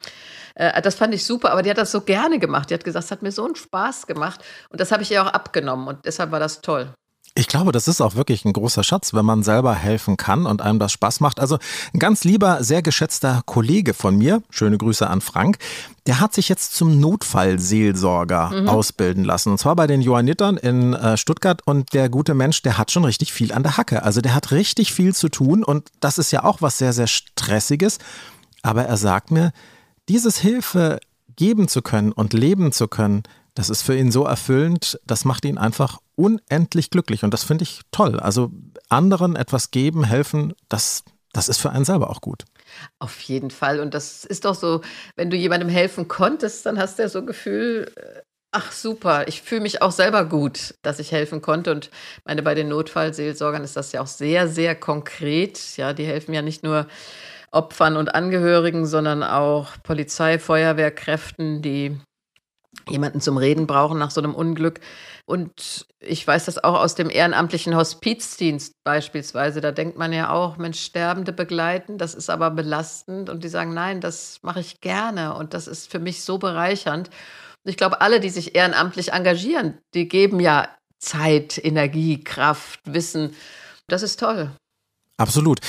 Äh, 0.56 0.82
das 0.82 0.96
fand 0.96 1.14
ich 1.14 1.24
super, 1.24 1.52
aber 1.52 1.62
die 1.62 1.70
hat 1.70 1.78
das 1.78 1.92
so 1.92 2.00
gerne 2.00 2.40
gemacht. 2.40 2.68
Die 2.68 2.74
hat 2.74 2.82
gesagt, 2.82 3.04
es 3.04 3.10
hat 3.12 3.22
mir 3.22 3.30
so 3.30 3.44
einen 3.44 3.54
Spaß 3.54 4.08
gemacht. 4.08 4.40
Und 4.68 4.80
das 4.80 4.90
habe 4.90 5.04
ich 5.04 5.12
ihr 5.12 5.22
auch 5.22 5.32
abgenommen 5.32 5.86
und 5.86 6.04
deshalb 6.04 6.32
war 6.32 6.40
das 6.40 6.62
toll. 6.62 6.92
Ich 7.38 7.48
glaube, 7.48 7.70
das 7.70 7.86
ist 7.86 8.00
auch 8.00 8.14
wirklich 8.14 8.46
ein 8.46 8.54
großer 8.54 8.82
Schatz, 8.82 9.12
wenn 9.12 9.26
man 9.26 9.42
selber 9.42 9.74
helfen 9.74 10.16
kann 10.16 10.46
und 10.46 10.62
einem 10.62 10.78
das 10.78 10.90
Spaß 10.92 11.20
macht. 11.20 11.38
Also 11.38 11.58
ein 11.92 11.98
ganz 11.98 12.24
lieber, 12.24 12.64
sehr 12.64 12.80
geschätzter 12.80 13.42
Kollege 13.44 13.92
von 13.92 14.16
mir, 14.16 14.42
schöne 14.48 14.78
Grüße 14.78 15.06
an 15.06 15.20
Frank, 15.20 15.58
der 16.06 16.20
hat 16.20 16.32
sich 16.32 16.48
jetzt 16.48 16.74
zum 16.74 16.98
Notfallseelsorger 16.98 18.62
mhm. 18.62 18.68
ausbilden 18.70 19.22
lassen. 19.22 19.50
Und 19.50 19.58
zwar 19.58 19.76
bei 19.76 19.86
den 19.86 20.00
Johannitern 20.00 20.56
in 20.56 20.94
äh, 20.94 21.18
Stuttgart. 21.18 21.60
Und 21.66 21.92
der 21.92 22.08
gute 22.08 22.32
Mensch, 22.32 22.62
der 22.62 22.78
hat 22.78 22.90
schon 22.90 23.04
richtig 23.04 23.34
viel 23.34 23.52
an 23.52 23.62
der 23.62 23.76
Hacke. 23.76 24.02
Also 24.02 24.22
der 24.22 24.34
hat 24.34 24.50
richtig 24.52 24.94
viel 24.94 25.14
zu 25.14 25.28
tun. 25.28 25.62
Und 25.62 25.90
das 26.00 26.16
ist 26.16 26.32
ja 26.32 26.42
auch 26.42 26.62
was 26.62 26.78
sehr, 26.78 26.94
sehr 26.94 27.06
Stressiges. 27.06 27.98
Aber 28.62 28.84
er 28.84 28.96
sagt 28.96 29.30
mir, 29.30 29.52
dieses 30.08 30.38
Hilfe 30.38 31.00
geben 31.36 31.68
zu 31.68 31.82
können 31.82 32.12
und 32.12 32.32
leben 32.32 32.72
zu 32.72 32.88
können, 32.88 33.24
das 33.56 33.70
ist 33.70 33.82
für 33.82 33.96
ihn 33.96 34.12
so 34.12 34.24
erfüllend, 34.24 35.00
das 35.06 35.24
macht 35.24 35.44
ihn 35.46 35.56
einfach 35.56 35.98
unendlich 36.14 36.90
glücklich 36.90 37.24
und 37.24 37.32
das 37.32 37.42
finde 37.42 37.64
ich 37.64 37.80
toll. 37.90 38.20
Also 38.20 38.52
anderen 38.90 39.34
etwas 39.34 39.70
geben, 39.70 40.04
helfen, 40.04 40.52
das, 40.68 41.04
das 41.32 41.48
ist 41.48 41.58
für 41.58 41.70
einen 41.70 41.86
selber 41.86 42.10
auch 42.10 42.20
gut. 42.20 42.44
Auf 42.98 43.18
jeden 43.22 43.50
Fall. 43.50 43.80
Und 43.80 43.94
das 43.94 44.26
ist 44.26 44.44
doch 44.44 44.54
so, 44.54 44.82
wenn 45.16 45.30
du 45.30 45.36
jemandem 45.36 45.70
helfen 45.70 46.06
konntest, 46.06 46.66
dann 46.66 46.78
hast 46.78 46.98
du 46.98 47.02
ja 47.02 47.08
so 47.08 47.20
ein 47.20 47.26
Gefühl, 47.26 47.90
äh, 47.96 48.20
ach 48.52 48.72
super, 48.72 49.26
ich 49.26 49.40
fühle 49.40 49.62
mich 49.62 49.80
auch 49.80 49.92
selber 49.92 50.26
gut, 50.26 50.74
dass 50.82 50.98
ich 50.98 51.10
helfen 51.10 51.40
konnte. 51.40 51.72
Und 51.72 51.90
meine, 52.26 52.42
bei 52.42 52.54
den 52.54 52.68
Notfallseelsorgern 52.68 53.64
ist 53.64 53.76
das 53.76 53.92
ja 53.92 54.02
auch 54.02 54.06
sehr, 54.06 54.48
sehr 54.48 54.74
konkret. 54.74 55.78
Ja, 55.78 55.94
die 55.94 56.04
helfen 56.04 56.34
ja 56.34 56.42
nicht 56.42 56.62
nur 56.62 56.86
Opfern 57.52 57.96
und 57.96 58.14
Angehörigen, 58.14 58.84
sondern 58.84 59.22
auch 59.22 59.70
Polizei, 59.82 60.38
Feuerwehrkräften, 60.38 61.62
die 61.62 61.98
jemanden 62.88 63.20
zum 63.20 63.36
Reden 63.36 63.66
brauchen 63.66 63.98
nach 63.98 64.10
so 64.10 64.20
einem 64.20 64.34
Unglück. 64.34 64.80
Und 65.24 65.86
ich 65.98 66.26
weiß 66.26 66.44
das 66.44 66.62
auch 66.62 66.78
aus 66.80 66.94
dem 66.94 67.10
ehrenamtlichen 67.10 67.74
Hospizdienst 67.74 68.74
beispielsweise. 68.84 69.60
Da 69.60 69.72
denkt 69.72 69.98
man 69.98 70.12
ja 70.12 70.30
auch, 70.30 70.56
Mensch, 70.56 70.80
Sterbende 70.80 71.32
begleiten, 71.32 71.98
das 71.98 72.14
ist 72.14 72.30
aber 72.30 72.50
belastend. 72.50 73.28
Und 73.28 73.42
die 73.42 73.48
sagen, 73.48 73.74
nein, 73.74 74.00
das 74.00 74.38
mache 74.42 74.60
ich 74.60 74.80
gerne 74.80 75.34
und 75.34 75.54
das 75.54 75.66
ist 75.66 75.90
für 75.90 75.98
mich 75.98 76.22
so 76.22 76.38
bereichernd. 76.38 77.08
Und 77.64 77.70
ich 77.70 77.76
glaube, 77.76 78.00
alle, 78.00 78.20
die 78.20 78.30
sich 78.30 78.54
ehrenamtlich 78.54 79.12
engagieren, 79.12 79.78
die 79.94 80.08
geben 80.08 80.38
ja 80.38 80.68
Zeit, 80.98 81.62
Energie, 81.62 82.22
Kraft, 82.22 82.80
Wissen. 82.84 83.34
Das 83.88 84.02
ist 84.02 84.20
toll. 84.20 84.50
Absolut 85.18 85.60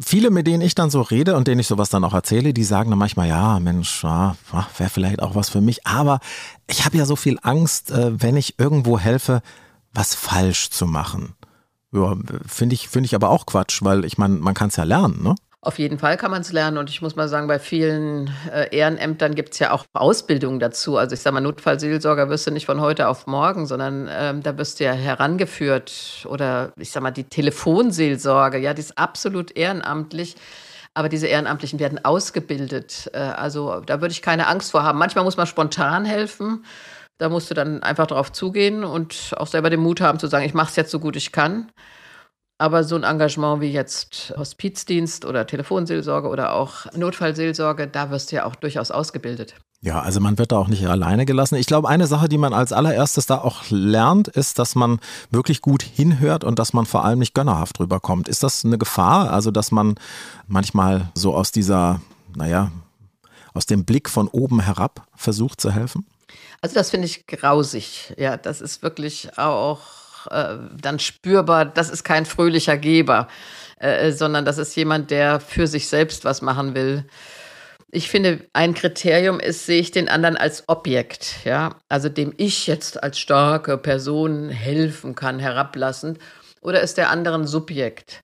viele, 0.00 0.30
mit 0.30 0.46
denen 0.46 0.62
ich 0.62 0.74
dann 0.74 0.90
so 0.90 1.02
rede 1.02 1.36
und 1.36 1.48
denen 1.48 1.60
ich 1.60 1.66
sowas 1.66 1.90
dann 1.90 2.04
auch 2.04 2.14
erzähle, 2.14 2.52
die 2.52 2.64
sagen 2.64 2.90
dann 2.90 2.98
manchmal, 2.98 3.28
ja, 3.28 3.60
Mensch, 3.60 4.02
ja, 4.02 4.36
wäre 4.76 4.90
vielleicht 4.90 5.22
auch 5.22 5.34
was 5.34 5.48
für 5.48 5.60
mich. 5.60 5.86
Aber 5.86 6.20
ich 6.66 6.84
habe 6.84 6.96
ja 6.96 7.04
so 7.04 7.16
viel 7.16 7.38
Angst, 7.42 7.90
äh, 7.90 8.20
wenn 8.20 8.36
ich 8.36 8.58
irgendwo 8.58 8.98
helfe, 8.98 9.42
was 9.92 10.14
falsch 10.14 10.70
zu 10.70 10.86
machen. 10.86 11.34
Ja, 11.92 12.16
finde 12.46 12.74
ich, 12.74 12.88
finde 12.88 13.06
ich 13.06 13.14
aber 13.14 13.30
auch 13.30 13.46
Quatsch, 13.46 13.82
weil 13.82 14.04
ich 14.04 14.18
meine, 14.18 14.36
man 14.36 14.54
kann 14.54 14.68
es 14.68 14.76
ja 14.76 14.84
lernen, 14.84 15.22
ne? 15.22 15.34
Auf 15.60 15.80
jeden 15.80 15.98
Fall 15.98 16.16
kann 16.16 16.30
man 16.30 16.42
es 16.42 16.52
lernen 16.52 16.78
und 16.78 16.88
ich 16.88 17.02
muss 17.02 17.16
mal 17.16 17.28
sagen, 17.28 17.48
bei 17.48 17.58
vielen 17.58 18.32
äh, 18.52 18.68
Ehrenämtern 18.76 19.34
gibt 19.34 19.54
es 19.54 19.58
ja 19.58 19.72
auch 19.72 19.86
Ausbildungen 19.92 20.60
dazu. 20.60 20.96
Also 20.96 21.14
ich 21.14 21.20
sage 21.20 21.34
mal, 21.34 21.40
Notfallseelsorger 21.40 22.28
wirst 22.28 22.46
du 22.46 22.52
nicht 22.52 22.66
von 22.66 22.80
heute 22.80 23.08
auf 23.08 23.26
morgen, 23.26 23.66
sondern 23.66 24.08
ähm, 24.08 24.40
da 24.44 24.56
wirst 24.56 24.78
du 24.78 24.84
ja 24.84 24.92
herangeführt 24.92 26.26
oder 26.28 26.72
ich 26.76 26.92
sage 26.92 27.02
mal, 27.02 27.10
die 27.10 27.24
Telefonseelsorge, 27.24 28.58
ja, 28.58 28.72
die 28.72 28.82
ist 28.82 28.96
absolut 28.96 29.56
ehrenamtlich. 29.56 30.36
Aber 30.94 31.08
diese 31.08 31.26
Ehrenamtlichen 31.26 31.80
werden 31.80 32.04
ausgebildet. 32.04 33.10
Äh, 33.12 33.18
also 33.18 33.80
da 33.80 34.00
würde 34.00 34.12
ich 34.12 34.22
keine 34.22 34.46
Angst 34.46 34.70
vor 34.70 34.84
haben. 34.84 34.98
Manchmal 34.98 35.24
muss 35.24 35.36
man 35.36 35.48
spontan 35.48 36.04
helfen. 36.04 36.64
Da 37.18 37.28
musst 37.28 37.50
du 37.50 37.54
dann 37.54 37.82
einfach 37.82 38.06
drauf 38.06 38.30
zugehen 38.30 38.84
und 38.84 39.34
auch 39.36 39.48
selber 39.48 39.70
den 39.70 39.80
Mut 39.80 40.00
haben 40.00 40.20
zu 40.20 40.28
sagen, 40.28 40.44
ich 40.44 40.54
mache 40.54 40.70
es 40.70 40.76
jetzt 40.76 40.92
so 40.92 41.00
gut 41.00 41.16
ich 41.16 41.32
kann. 41.32 41.72
Aber 42.60 42.82
so 42.82 42.96
ein 42.96 43.04
Engagement 43.04 43.60
wie 43.60 43.70
jetzt 43.70 44.34
Hospizdienst 44.36 45.24
oder 45.24 45.46
Telefonseelsorge 45.46 46.28
oder 46.28 46.54
auch 46.54 46.92
Notfallseelsorge, 46.92 47.86
da 47.86 48.10
wirst 48.10 48.32
du 48.32 48.36
ja 48.36 48.44
auch 48.44 48.56
durchaus 48.56 48.90
ausgebildet. 48.90 49.54
Ja, 49.80 50.00
also 50.00 50.18
man 50.18 50.38
wird 50.38 50.50
da 50.50 50.58
auch 50.58 50.66
nicht 50.66 50.84
alleine 50.88 51.24
gelassen. 51.24 51.54
Ich 51.54 51.68
glaube, 51.68 51.88
eine 51.88 52.08
Sache, 52.08 52.28
die 52.28 52.36
man 52.36 52.52
als 52.52 52.72
allererstes 52.72 53.26
da 53.26 53.38
auch 53.38 53.62
lernt, 53.70 54.26
ist, 54.26 54.58
dass 54.58 54.74
man 54.74 54.98
wirklich 55.30 55.62
gut 55.62 55.82
hinhört 55.84 56.42
und 56.42 56.58
dass 56.58 56.72
man 56.72 56.84
vor 56.84 57.04
allem 57.04 57.20
nicht 57.20 57.32
gönnerhaft 57.32 57.78
rüberkommt. 57.78 58.28
Ist 58.28 58.42
das 58.42 58.64
eine 58.64 58.76
Gefahr? 58.76 59.30
Also, 59.30 59.52
dass 59.52 59.70
man 59.70 59.94
manchmal 60.48 61.12
so 61.14 61.32
aus 61.32 61.52
dieser, 61.52 62.00
naja, 62.34 62.72
aus 63.54 63.66
dem 63.66 63.84
Blick 63.84 64.10
von 64.10 64.26
oben 64.26 64.58
herab 64.58 65.06
versucht 65.14 65.60
zu 65.60 65.70
helfen? 65.70 66.06
Also, 66.60 66.74
das 66.74 66.90
finde 66.90 67.06
ich 67.06 67.28
grausig. 67.28 68.14
Ja, 68.18 68.36
das 68.36 68.60
ist 68.60 68.82
wirklich 68.82 69.38
auch 69.38 69.97
äh, 70.26 70.56
dann 70.80 70.98
spürbar, 70.98 71.64
das 71.64 71.90
ist 71.90 72.04
kein 72.04 72.26
fröhlicher 72.26 72.76
Geber, 72.76 73.28
äh, 73.78 74.12
sondern 74.12 74.44
das 74.44 74.58
ist 74.58 74.74
jemand, 74.76 75.10
der 75.10 75.40
für 75.40 75.66
sich 75.66 75.88
selbst 75.88 76.24
was 76.24 76.42
machen 76.42 76.74
will. 76.74 77.04
Ich 77.90 78.10
finde, 78.10 78.40
ein 78.52 78.74
Kriterium 78.74 79.40
ist, 79.40 79.64
sehe 79.64 79.80
ich 79.80 79.90
den 79.90 80.10
anderen 80.10 80.36
als 80.36 80.64
Objekt, 80.68 81.36
ja, 81.44 81.76
also 81.88 82.10
dem 82.10 82.34
ich 82.36 82.66
jetzt 82.66 83.02
als 83.02 83.18
starke 83.18 83.78
Person 83.78 84.50
helfen 84.50 85.14
kann, 85.14 85.38
herablassend, 85.38 86.18
oder 86.60 86.80
ist 86.82 86.98
der 86.98 87.08
andere 87.08 87.36
ein 87.36 87.46
Subjekt? 87.46 88.20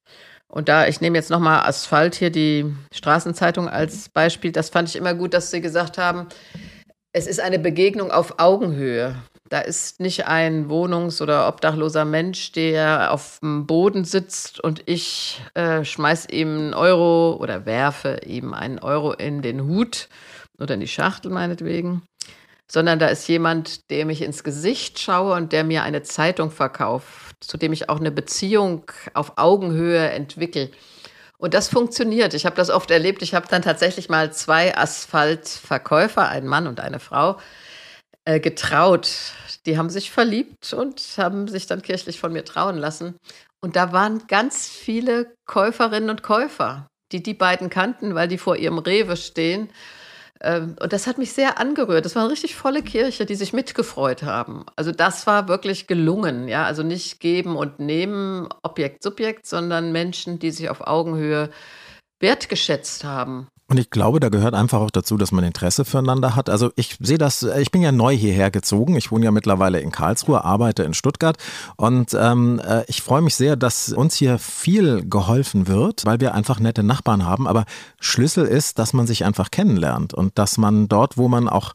Und 0.49 0.69
da, 0.69 0.87
ich 0.87 1.01
nehme 1.01 1.17
jetzt 1.17 1.31
nochmal 1.31 1.67
Asphalt 1.67 2.15
hier, 2.15 2.31
die 2.31 2.73
Straßenzeitung 2.95 3.69
als 3.69 4.09
Beispiel, 4.09 4.53
das 4.53 4.71
fand 4.71 4.89
ich 4.89 4.97
immer 4.97 5.15
gut, 5.15 5.35
dass 5.35 5.51
Sie 5.51 5.61
gesagt 5.61 5.99
haben, 5.99 6.29
es 7.13 7.27
ist 7.27 7.41
eine 7.41 7.59
Begegnung 7.59 8.11
auf 8.11 8.39
Augenhöhe. 8.39 9.17
Da 9.51 9.61
ist 9.61 10.01
nicht 10.01 10.27
ein 10.27 10.71
wohnungs- 10.71 11.21
oder 11.21 11.47
obdachloser 11.49 12.07
Mensch, 12.07 12.53
der 12.53 13.13
auf 13.13 13.41
dem 13.41 13.67
Boden 13.67 14.05
sitzt 14.05 14.59
und 14.59 14.83
ich 14.87 15.43
äh, 15.53 15.85
schmeiß 15.85 16.29
ihm 16.31 16.49
einen 16.49 16.75
Euro 16.75 17.37
oder 17.37 17.67
werfe 17.67 18.21
ihm 18.25 18.55
einen 18.55 18.79
Euro 18.79 19.13
in 19.13 19.43
den 19.43 19.65
Hut 19.65 20.09
oder 20.59 20.75
in 20.75 20.81
die 20.81 20.89
Schachtel 20.89 21.31
meinetwegen, 21.31 22.03
sondern 22.67 22.99
da 22.99 23.09
ist 23.09 23.29
jemand, 23.29 23.91
dem 23.91 24.09
ich 24.09 24.23
ins 24.23 24.45
Gesicht 24.45 24.99
schaue 24.99 25.35
und 25.35 25.53
der 25.53 25.63
mir 25.63 25.83
eine 25.83 26.03
Zeitung 26.03 26.51
verkauft, 26.51 27.37
zu 27.41 27.59
dem 27.59 27.75
ich 27.75 27.91
auch 27.91 28.01
eine 28.01 28.11
Beziehung 28.11 28.91
auf 29.13 29.35
Augenhöhe 29.37 30.09
entwickle. 30.09 30.71
Und 31.37 31.53
das 31.53 31.69
funktioniert. 31.69 32.33
Ich 32.33 32.47
habe 32.47 32.57
das 32.57 32.71
oft 32.71 32.91
erlebt. 32.91 33.21
Ich 33.21 33.35
habe 33.35 33.47
dann 33.51 33.61
tatsächlich 33.61 34.09
mal 34.09 34.33
zwei 34.33 34.75
Asphaltverkäufer, 34.75 36.27
ein 36.27 36.47
Mann 36.47 36.67
und 36.67 36.81
eine 36.81 37.01
Frau, 37.01 37.37
äh, 38.25 38.41
getraut. 38.41 39.09
Die 39.67 39.79
haben 39.79 39.91
sich 39.91 40.11
verliebt 40.11 40.73
und 40.73 41.01
haben 41.17 41.49
sich 41.49 41.67
dann 41.67 41.83
kirchlich 41.83 42.21
von 42.21 42.33
mir 42.33 42.45
trauen 42.45 42.77
lassen. 42.77 43.17
Und 43.61 43.77
da 43.77 43.93
waren 43.93 44.27
ganz 44.27 44.69
viele 44.69 45.35
Käuferinnen 45.47 46.11
und 46.11 46.23
Käufer, 46.23 46.87
die 47.13 47.23
die 47.23 47.35
beiden 47.35 47.71
kannten, 47.71 48.15
weil 48.15 48.29
die 48.29 48.39
vor 48.39 48.57
ihrem 48.57 48.79
Rewe 48.79 49.17
stehen. 49.17 49.71
Ähm, 50.41 50.77
und 50.81 50.93
das 50.93 51.07
hat 51.07 51.19
mich 51.19 51.33
sehr 51.33 51.59
angerührt. 51.59 52.05
Das 52.05 52.15
war 52.15 52.23
eine 52.23 52.33
richtig 52.33 52.55
volle 52.57 52.83
Kirche, 52.83 53.25
die 53.25 53.35
sich 53.35 53.53
mitgefreut 53.53 54.23
haben. 54.23 54.67
Also 54.77 54.93
das 54.93 55.27
war 55.27 55.49
wirklich 55.49 55.87
gelungen, 55.87 56.49
ja. 56.49 56.65
Also 56.65 56.83
nicht 56.83 57.21
geben 57.21 57.57
und 57.57 57.79
nehmen, 57.79 58.49
Objekt, 58.63 59.03
Subjekt, 59.03 59.47
sondern 59.47 59.93
Menschen, 59.93 60.39
die 60.39 60.51
sich 60.51 60.69
auf 60.69 60.87
Augenhöhe 60.87 61.51
wertgeschätzt 62.21 63.05
haben. 63.05 63.49
Und 63.67 63.81
ich 63.81 63.89
glaube, 63.89 64.21
da 64.21 64.29
gehört 64.29 64.55
einfach 64.55 64.81
auch 64.81 64.91
dazu, 64.91 65.17
dass 65.17 65.33
man 65.33 65.43
Interesse 65.43 65.87
füreinander 65.87 66.37
hat. 66.37 66.51
Also 66.51 66.71
ich 66.77 66.99
sehe 67.01 67.17
das, 67.17 67.43
äh, 67.43 67.63
ich 67.63 67.71
bin 67.71 67.81
ja 67.81 67.93
neu 67.93 68.15
hierher 68.15 68.51
gezogen. 68.51 68.95
Ich 68.95 69.11
wohne 69.11 69.25
ja 69.25 69.31
mittlerweile 69.31 69.81
in 69.81 69.91
Karlsruhe, 69.91 70.45
arbeite 70.45 70.83
in 70.83 70.93
Stuttgart. 70.93 71.39
Und 71.77 72.13
ähm, 72.13 72.61
äh, 72.63 72.85
ich 72.89 73.01
freue 73.01 73.23
mich 73.23 73.35
sehr, 73.37 73.57
dass 73.57 73.91
uns 73.91 74.17
hier 74.17 74.39
viel 74.39 75.09
geholfen 75.09 75.67
wird, 75.67 76.05
weil 76.05 76.21
wir 76.21 76.35
einfach 76.35 76.61
nette 76.61 76.83
Nachbarn 76.83 77.25
haben. 77.25 77.49
Aber 77.49 77.65
Schlüssel 78.01 78.45
ist, 78.45 78.79
dass 78.79 78.93
man 78.93 79.07
sich 79.07 79.25
einfach 79.25 79.51
kennenlernt 79.51 80.13
und 80.13 80.39
dass 80.39 80.59
man 80.59 80.87
dort, 80.87 81.17
wo 81.17 81.29
man 81.29 81.49
auch, 81.49 81.73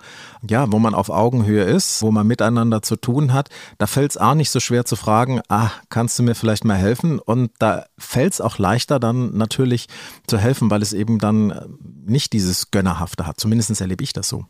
ja, 0.47 0.71
wo 0.71 0.79
man 0.79 0.95
auf 0.95 1.09
Augenhöhe 1.09 1.63
ist, 1.63 2.01
wo 2.01 2.11
man 2.11 2.25
miteinander 2.27 2.81
zu 2.81 2.95
tun 2.95 3.33
hat, 3.33 3.49
da 3.77 3.87
fällt 3.87 4.11
es 4.11 4.17
auch 4.17 4.35
nicht 4.35 4.51
so 4.51 4.59
schwer 4.59 4.85
zu 4.85 4.95
fragen, 4.95 5.41
ah, 5.49 5.71
kannst 5.89 6.17
du 6.17 6.23
mir 6.23 6.35
vielleicht 6.35 6.65
mal 6.65 6.77
helfen? 6.77 7.19
Und 7.19 7.51
da 7.59 7.85
fällt 7.97 8.33
es 8.33 8.41
auch 8.41 8.57
leichter 8.57 8.99
dann 8.99 9.35
natürlich 9.35 9.87
zu 10.27 10.37
helfen, 10.37 10.71
weil 10.71 10.81
es 10.81 10.93
eben 10.93 11.19
dann 11.19 11.51
äh, 11.51 11.65
nicht 12.05 12.33
dieses 12.33 12.71
Gönnerhafte 12.71 13.25
hat. 13.25 13.39
Zumindest 13.39 13.79
erlebe 13.81 14.03
ich 14.03 14.13
das 14.13 14.29
so. 14.29 14.45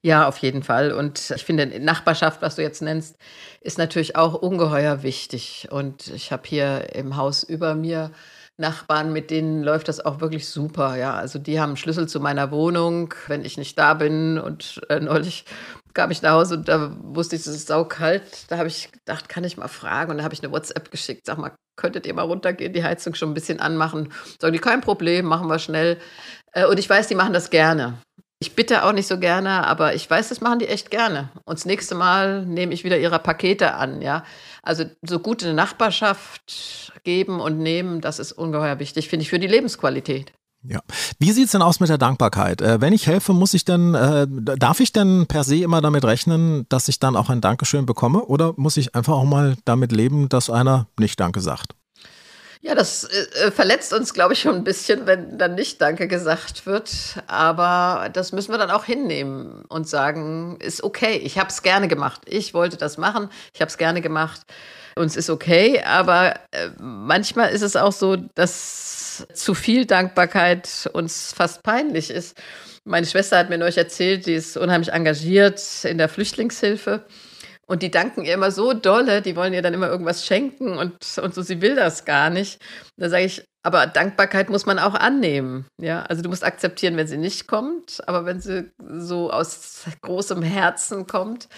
Ja, 0.00 0.26
auf 0.28 0.38
jeden 0.38 0.62
Fall. 0.62 0.92
Und 0.92 1.30
ich 1.36 1.44
finde, 1.44 1.66
Nachbarschaft, 1.80 2.40
was 2.40 2.56
du 2.56 2.62
jetzt 2.62 2.80
nennst, 2.80 3.16
ist 3.60 3.76
natürlich 3.76 4.16
auch 4.16 4.34
ungeheuer 4.34 5.02
wichtig. 5.02 5.68
Und 5.70 6.08
ich 6.08 6.32
habe 6.32 6.42
hier 6.46 6.94
im 6.94 7.16
Haus 7.16 7.42
über 7.42 7.74
mir 7.74 8.10
Nachbarn, 8.56 9.12
mit 9.12 9.30
denen 9.30 9.62
läuft 9.62 9.88
das 9.88 10.04
auch 10.04 10.20
wirklich 10.20 10.48
super. 10.48 10.96
Ja, 10.96 11.14
also 11.14 11.38
die 11.38 11.60
haben 11.60 11.76
Schlüssel 11.76 12.08
zu 12.08 12.20
meiner 12.20 12.50
Wohnung, 12.50 13.12
wenn 13.26 13.44
ich 13.44 13.56
nicht 13.56 13.78
da 13.78 13.94
bin. 13.94 14.38
Und 14.38 14.80
äh, 14.88 15.00
neulich 15.00 15.44
kam 15.92 16.10
ich 16.10 16.22
nach 16.22 16.32
Hause 16.32 16.56
und 16.56 16.68
da 16.68 16.92
wusste 17.02 17.36
ich, 17.36 17.42
es 17.42 17.48
ist 17.48 17.68
saukalt. 17.68 18.22
Da 18.48 18.58
habe 18.58 18.68
ich 18.68 18.92
gedacht, 18.92 19.28
kann 19.28 19.44
ich 19.44 19.56
mal 19.56 19.68
fragen. 19.68 20.10
Und 20.10 20.18
da 20.18 20.24
habe 20.24 20.34
ich 20.34 20.42
eine 20.42 20.52
WhatsApp 20.52 20.90
geschickt. 20.90 21.26
Sag 21.26 21.38
mal, 21.38 21.52
könntet 21.76 22.06
ihr 22.06 22.14
mal 22.14 22.22
runtergehen, 22.22 22.72
die 22.72 22.84
Heizung 22.84 23.14
schon 23.14 23.30
ein 23.30 23.34
bisschen 23.34 23.60
anmachen? 23.60 24.12
Sagen 24.40 24.52
die, 24.52 24.60
kein 24.60 24.80
Problem, 24.80 25.26
machen 25.26 25.48
wir 25.48 25.58
schnell. 25.58 25.98
Äh, 26.52 26.66
und 26.66 26.78
ich 26.78 26.88
weiß, 26.88 27.08
die 27.08 27.16
machen 27.16 27.32
das 27.32 27.50
gerne. 27.50 27.98
Ich 28.40 28.54
bitte 28.54 28.84
auch 28.84 28.92
nicht 28.92 29.06
so 29.06 29.18
gerne, 29.18 29.66
aber 29.66 29.94
ich 29.94 30.08
weiß, 30.08 30.28
das 30.28 30.40
machen 30.40 30.58
die 30.58 30.68
echt 30.68 30.90
gerne. 30.90 31.30
Und 31.44 31.58
das 31.58 31.64
nächste 31.64 31.94
Mal 31.94 32.44
nehme 32.44 32.74
ich 32.74 32.84
wieder 32.84 32.98
ihre 32.98 33.18
Pakete 33.18 33.74
an, 33.74 34.02
ja. 34.02 34.24
Also 34.64 34.84
so 35.02 35.18
gute 35.18 35.52
Nachbarschaft 35.52 36.92
geben 37.04 37.40
und 37.40 37.58
nehmen, 37.58 38.00
das 38.00 38.18
ist 38.18 38.32
ungeheuer 38.32 38.78
wichtig, 38.78 39.08
finde 39.08 39.22
ich, 39.22 39.30
für 39.30 39.38
die 39.38 39.46
Lebensqualität. 39.46 40.32
Ja. 40.66 40.80
Wie 41.18 41.30
sieht 41.30 41.46
es 41.46 41.52
denn 41.52 41.60
aus 41.60 41.78
mit 41.80 41.90
der 41.90 41.98
Dankbarkeit? 41.98 42.62
Äh, 42.62 42.80
wenn 42.80 42.94
ich 42.94 43.06
helfe, 43.06 43.34
muss 43.34 43.52
ich 43.52 43.66
denn, 43.66 43.94
äh, 43.94 44.26
darf 44.28 44.80
ich 44.80 44.92
denn 44.92 45.26
per 45.26 45.44
se 45.44 45.56
immer 45.56 45.82
damit 45.82 46.04
rechnen, 46.04 46.64
dass 46.70 46.88
ich 46.88 46.98
dann 46.98 47.16
auch 47.16 47.28
ein 47.28 47.42
Dankeschön 47.42 47.84
bekomme? 47.84 48.24
Oder 48.24 48.54
muss 48.56 48.78
ich 48.78 48.94
einfach 48.94 49.12
auch 49.12 49.24
mal 49.24 49.56
damit 49.66 49.92
leben, 49.92 50.30
dass 50.30 50.48
einer 50.48 50.88
nicht 50.98 51.20
Danke 51.20 51.40
sagt? 51.40 51.74
Ja, 52.66 52.74
das 52.74 53.04
äh, 53.04 53.50
verletzt 53.50 53.92
uns, 53.92 54.14
glaube 54.14 54.32
ich, 54.32 54.40
schon 54.40 54.54
ein 54.54 54.64
bisschen, 54.64 55.06
wenn 55.06 55.36
dann 55.36 55.54
nicht 55.54 55.82
Danke 55.82 56.08
gesagt 56.08 56.64
wird. 56.64 56.90
Aber 57.26 58.08
das 58.10 58.32
müssen 58.32 58.52
wir 58.52 58.58
dann 58.58 58.70
auch 58.70 58.86
hinnehmen 58.86 59.66
und 59.68 59.86
sagen, 59.86 60.56
ist 60.60 60.82
okay, 60.82 61.18
ich 61.18 61.38
habe 61.38 61.50
es 61.50 61.60
gerne 61.60 61.88
gemacht. 61.88 62.22
Ich 62.24 62.54
wollte 62.54 62.78
das 62.78 62.96
machen, 62.96 63.28
ich 63.52 63.60
habe 63.60 63.68
es 63.68 63.76
gerne 63.76 64.00
gemacht 64.00 64.40
und 64.96 65.04
es 65.04 65.16
ist 65.16 65.28
okay. 65.28 65.82
Aber 65.84 66.36
äh, 66.52 66.70
manchmal 66.80 67.50
ist 67.50 67.60
es 67.60 67.76
auch 67.76 67.92
so, 67.92 68.16
dass 68.16 69.26
zu 69.34 69.52
viel 69.52 69.84
Dankbarkeit 69.84 70.88
uns 70.94 71.34
fast 71.34 71.62
peinlich 71.64 72.08
ist. 72.08 72.34
Meine 72.84 73.04
Schwester 73.04 73.36
hat 73.36 73.50
mir 73.50 73.58
neulich 73.58 73.76
erzählt, 73.76 74.24
die 74.24 74.34
ist 74.34 74.56
unheimlich 74.56 74.90
engagiert 74.90 75.60
in 75.84 75.98
der 75.98 76.08
Flüchtlingshilfe. 76.08 77.04
Und 77.66 77.82
die 77.82 77.90
danken 77.90 78.24
ihr 78.24 78.34
immer 78.34 78.50
so 78.50 78.74
dolle, 78.74 79.22
die 79.22 79.36
wollen 79.36 79.54
ihr 79.54 79.62
dann 79.62 79.74
immer 79.74 79.88
irgendwas 79.88 80.26
schenken 80.26 80.76
und, 80.76 81.18
und 81.18 81.34
so, 81.34 81.42
sie 81.42 81.62
will 81.62 81.74
das 81.76 82.04
gar 82.04 82.30
nicht. 82.30 82.60
Da 82.96 83.08
sage 83.08 83.24
ich, 83.24 83.44
aber 83.62 83.86
Dankbarkeit 83.86 84.50
muss 84.50 84.66
man 84.66 84.78
auch 84.78 84.94
annehmen. 84.94 85.66
Ja, 85.80 86.02
also 86.02 86.22
du 86.22 86.28
musst 86.28 86.44
akzeptieren, 86.44 86.96
wenn 86.98 87.06
sie 87.06 87.16
nicht 87.16 87.48
kommt, 87.48 88.06
aber 88.06 88.26
wenn 88.26 88.40
sie 88.40 88.70
so 88.78 89.30
aus 89.30 89.84
großem 90.02 90.42
Herzen 90.42 91.06
kommt, 91.06 91.48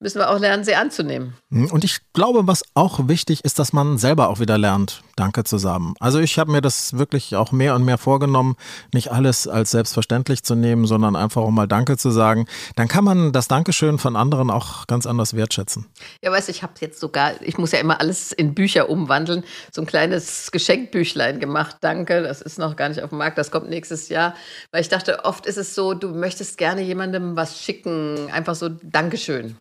müssen 0.00 0.18
wir 0.18 0.30
auch 0.30 0.38
lernen, 0.38 0.64
sie 0.64 0.74
anzunehmen. 0.74 1.34
Hm, 1.50 1.70
und 1.70 1.84
ich 1.84 1.98
glaube, 2.14 2.46
was 2.46 2.62
auch 2.74 3.08
wichtig 3.08 3.44
ist, 3.44 3.58
dass 3.58 3.72
man 3.72 3.98
selber 3.98 4.30
auch 4.30 4.40
wieder 4.40 4.56
lernt, 4.56 5.02
Danke 5.14 5.44
zu 5.44 5.58
sagen. 5.58 5.94
Also 6.00 6.18
ich 6.18 6.38
habe 6.38 6.50
mir 6.50 6.62
das 6.62 6.96
wirklich 6.96 7.36
auch 7.36 7.52
mehr 7.52 7.74
und 7.74 7.84
mehr 7.84 7.98
vorgenommen, 7.98 8.56
nicht 8.94 9.12
alles 9.12 9.46
als 9.46 9.70
selbstverständlich 9.70 10.42
zu 10.42 10.54
nehmen, 10.54 10.86
sondern 10.86 11.16
einfach 11.16 11.42
auch 11.42 11.50
mal 11.50 11.68
Danke 11.68 11.98
zu 11.98 12.10
sagen. 12.10 12.46
Dann 12.76 12.88
kann 12.88 13.04
man 13.04 13.32
das 13.32 13.46
Dankeschön 13.46 13.98
von 13.98 14.16
anderen 14.16 14.50
auch 14.50 14.86
ganz 14.86 15.06
anders 15.06 15.36
wertschätzen. 15.36 15.86
Ja, 16.22 16.32
weißt 16.32 16.48
du, 16.48 16.52
ich 16.52 16.62
habe 16.62 16.72
jetzt 16.80 16.98
sogar, 16.98 17.32
ich 17.42 17.58
muss 17.58 17.72
ja 17.72 17.78
immer 17.78 18.00
alles 18.00 18.32
in 18.32 18.54
Bücher 18.54 18.88
umwandeln, 18.88 19.44
so 19.70 19.82
ein 19.82 19.86
kleines 19.86 20.50
Geschenkbüchlein 20.50 21.40
gemacht. 21.40 21.76
Danke, 21.82 22.22
das 22.22 22.40
ist 22.40 22.58
noch 22.58 22.76
gar 22.76 22.88
nicht 22.88 23.02
auf 23.02 23.10
dem 23.10 23.18
Markt, 23.18 23.36
das 23.36 23.50
kommt 23.50 23.68
nächstes 23.68 24.08
Jahr. 24.08 24.34
Weil 24.72 24.80
ich 24.80 24.88
dachte, 24.88 25.26
oft 25.26 25.44
ist 25.44 25.58
es 25.58 25.74
so, 25.74 25.92
du 25.92 26.08
möchtest 26.08 26.56
gerne 26.56 26.80
jemandem 26.80 27.36
was 27.36 27.60
schicken, 27.60 28.30
einfach 28.30 28.54
so 28.54 28.70
Dankeschön 28.70 29.56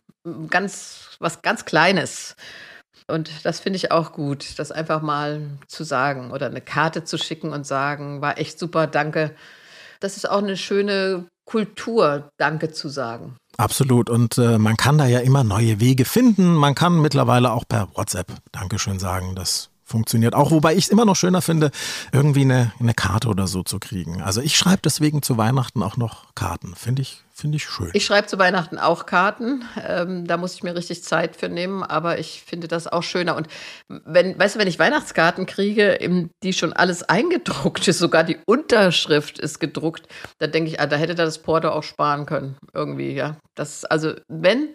ganz, 0.49 1.17
was 1.19 1.41
ganz 1.41 1.65
Kleines. 1.65 2.35
Und 3.07 3.31
das 3.43 3.59
finde 3.59 3.77
ich 3.77 3.91
auch 3.91 4.11
gut, 4.11 4.59
das 4.59 4.71
einfach 4.71 5.01
mal 5.01 5.41
zu 5.67 5.83
sagen 5.83 6.31
oder 6.31 6.45
eine 6.45 6.61
Karte 6.61 7.03
zu 7.03 7.17
schicken 7.17 7.53
und 7.53 7.65
sagen, 7.65 8.21
war 8.21 8.37
echt 8.37 8.59
super, 8.59 8.87
danke. 8.87 9.35
Das 9.99 10.15
ist 10.15 10.29
auch 10.29 10.37
eine 10.37 10.57
schöne 10.57 11.25
Kultur, 11.49 12.29
Danke 12.37 12.71
zu 12.71 12.89
sagen. 12.89 13.35
Absolut. 13.57 14.09
Und 14.09 14.37
äh, 14.37 14.59
man 14.59 14.77
kann 14.77 14.99
da 14.99 15.07
ja 15.07 15.19
immer 15.19 15.43
neue 15.43 15.79
Wege 15.79 16.05
finden. 16.05 16.53
Man 16.53 16.75
kann 16.75 17.01
mittlerweile 17.01 17.51
auch 17.51 17.67
per 17.67 17.89
WhatsApp 17.95 18.31
Dankeschön 18.51 18.99
sagen. 18.99 19.33
Das 19.35 19.71
funktioniert 19.89 20.35
auch. 20.35 20.51
Wobei 20.51 20.75
ich 20.75 20.85
es 20.85 20.89
immer 20.89 21.05
noch 21.05 21.15
schöner 21.15 21.41
finde, 21.41 21.71
irgendwie 22.13 22.41
eine, 22.41 22.71
eine 22.79 22.93
Karte 22.93 23.27
oder 23.27 23.47
so 23.47 23.63
zu 23.63 23.79
kriegen. 23.79 24.21
Also 24.21 24.41
ich 24.41 24.55
schreibe 24.55 24.81
deswegen 24.83 25.21
zu 25.21 25.37
Weihnachten 25.37 25.83
auch 25.83 25.97
noch 25.97 26.33
Karten. 26.35 26.75
Finde 26.75 27.01
ich, 27.01 27.23
finde 27.33 27.57
ich 27.57 27.65
schön. 27.65 27.89
Ich 27.93 28.05
schreibe 28.05 28.27
zu 28.27 28.37
Weihnachten 28.37 28.77
auch 28.77 29.05
Karten. 29.05 29.63
Ähm, 29.85 30.27
da 30.27 30.37
muss 30.37 30.53
ich 30.53 30.63
mir 30.63 30.75
richtig 30.75 31.03
Zeit 31.03 31.35
für 31.35 31.49
nehmen, 31.49 31.83
aber 31.83 32.19
ich 32.19 32.43
finde 32.45 32.67
das 32.67 32.87
auch 32.87 33.03
schöner. 33.03 33.35
Und 33.35 33.47
wenn, 33.87 34.37
weißt 34.37 34.55
du, 34.55 34.59
wenn 34.59 34.67
ich 34.67 34.79
Weihnachtskarten 34.79 35.45
kriege, 35.45 35.97
die 36.43 36.53
schon 36.53 36.73
alles 36.73 37.03
eingedruckt 37.03 37.87
ist, 37.87 37.99
sogar 37.99 38.23
die 38.23 38.37
Unterschrift 38.45 39.39
ist 39.39 39.59
gedruckt, 39.59 40.07
da 40.37 40.47
denke 40.47 40.69
ich, 40.69 40.79
ah, 40.79 40.87
da 40.87 40.95
hätte 40.95 41.15
da 41.15 41.25
das 41.25 41.41
Porto 41.41 41.69
auch 41.69 41.83
sparen 41.83 42.25
können. 42.25 42.55
Irgendwie, 42.73 43.13
ja. 43.13 43.37
Das, 43.55 43.85
also 43.85 44.13
wenn, 44.27 44.69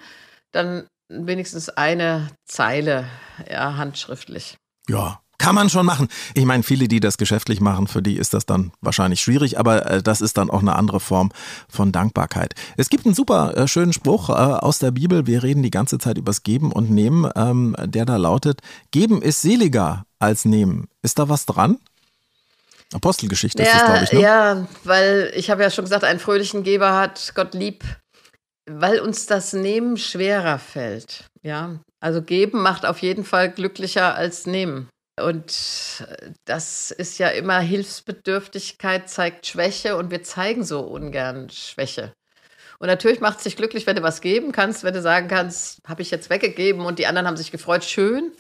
dann 0.53 0.87
wenigstens 1.09 1.69
eine 1.69 2.29
Zeile, 2.47 3.07
ja, 3.51 3.77
handschriftlich. 3.77 4.57
Ja, 4.89 5.21
kann 5.45 5.55
man 5.55 5.69
schon 5.69 5.85
machen. 5.85 6.09
Ich 6.35 6.45
meine, 6.45 6.63
viele, 6.63 6.89
die 6.89 7.01
das 7.01 7.19
geschäftlich 7.19 7.61
machen, 7.61 7.87
für 7.87 8.01
die 8.01 8.17
ist 8.17 8.33
das 8.33 8.47
dann 8.47 8.73
wahrscheinlich 8.81 9.21
schwierig, 9.21 9.59
aber 9.59 9.91
äh, 9.91 10.03
das 10.03 10.21
ist 10.21 10.39
dann 10.39 10.49
auch 10.49 10.61
eine 10.61 10.75
andere 10.75 11.01
Form 11.01 11.33
von 11.69 11.93
Dankbarkeit. 11.93 12.55
Es 12.77 12.89
gibt 12.89 13.05
einen 13.05 13.15
super 13.15 13.55
äh, 13.57 13.69
schönen 13.69 13.93
Spruch 13.93 14.31
äh, 14.31 14.33
aus 14.33 14.79
der 14.79 14.91
Bibel. 14.91 15.27
Wir 15.27 15.43
reden 15.43 15.63
die 15.63 15.71
ganze 15.71 15.99
Zeit 15.99 16.19
übers 16.19 16.45
Geben 16.45 16.73
und 16.73 16.91
Nehmen, 16.91 17.31
ähm, 17.37 17.77
der 17.85 18.07
da 18.07 18.17
lautet: 18.17 18.61
Geben 18.91 19.21
ist 19.21 19.43
seliger 19.43 20.07
als 20.19 20.45
nehmen. 20.45 20.89
Ist 21.03 21.19
da 21.19 21.29
was 21.29 21.47
dran? 21.47 21.79
Apostelgeschichte 22.95 23.63
ja, 23.63 23.69
ist 23.69 23.75
das, 23.75 23.85
glaube 23.85 24.05
ich. 24.05 24.13
Ne? 24.13 24.21
Ja, 24.21 24.67
weil 24.85 25.33
ich 25.35 25.51
habe 25.51 25.63
ja 25.63 25.71
schon 25.71 25.85
gesagt, 25.85 26.05
einen 26.05 26.21
fröhlichen 26.21 26.63
Geber 26.63 26.97
hat 26.97 27.33
Gott 27.35 27.55
lieb, 27.55 27.85
weil 28.67 29.01
uns 29.01 29.27
das 29.27 29.53
Nehmen 29.53 29.97
schwerer 29.97 30.59
fällt. 30.59 31.25
Ja, 31.45 31.79
also 32.01 32.23
geben 32.23 32.63
macht 32.63 32.87
auf 32.87 33.01
jeden 33.01 33.25
Fall 33.25 33.51
glücklicher 33.51 34.15
als 34.15 34.47
nehmen. 34.47 34.89
Und 35.21 36.05
das 36.45 36.91
ist 36.91 37.19
ja 37.19 37.29
immer 37.29 37.61
Hilfsbedürftigkeit 37.61 39.09
zeigt 39.09 39.47
Schwäche 39.47 39.97
und 39.97 40.11
wir 40.11 40.23
zeigen 40.23 40.65
so 40.65 40.81
ungern 40.81 41.51
Schwäche. 41.51 42.13
Und 42.81 42.89
natürlich 42.89 43.21
macht 43.21 43.39
es 43.39 43.45
dich 43.45 43.57
glücklich, 43.57 43.87
wenn 43.87 43.95
du 43.95 44.03
was 44.03 44.21
geben 44.21 44.51
kannst, 44.51 44.83
wenn 44.83 44.95
du 44.95 45.03
sagen 45.03 45.29
kannst, 45.29 45.79
habe 45.87 46.03
ich 46.03 46.11
jetzt 46.11 46.31
weggegeben 46.31 46.85
und 46.85 46.99
die 46.99 47.07
anderen 47.07 47.29
haben 47.29 47.37
sich 47.37 47.53
gefreut, 47.53 47.85
schön. 47.85 48.33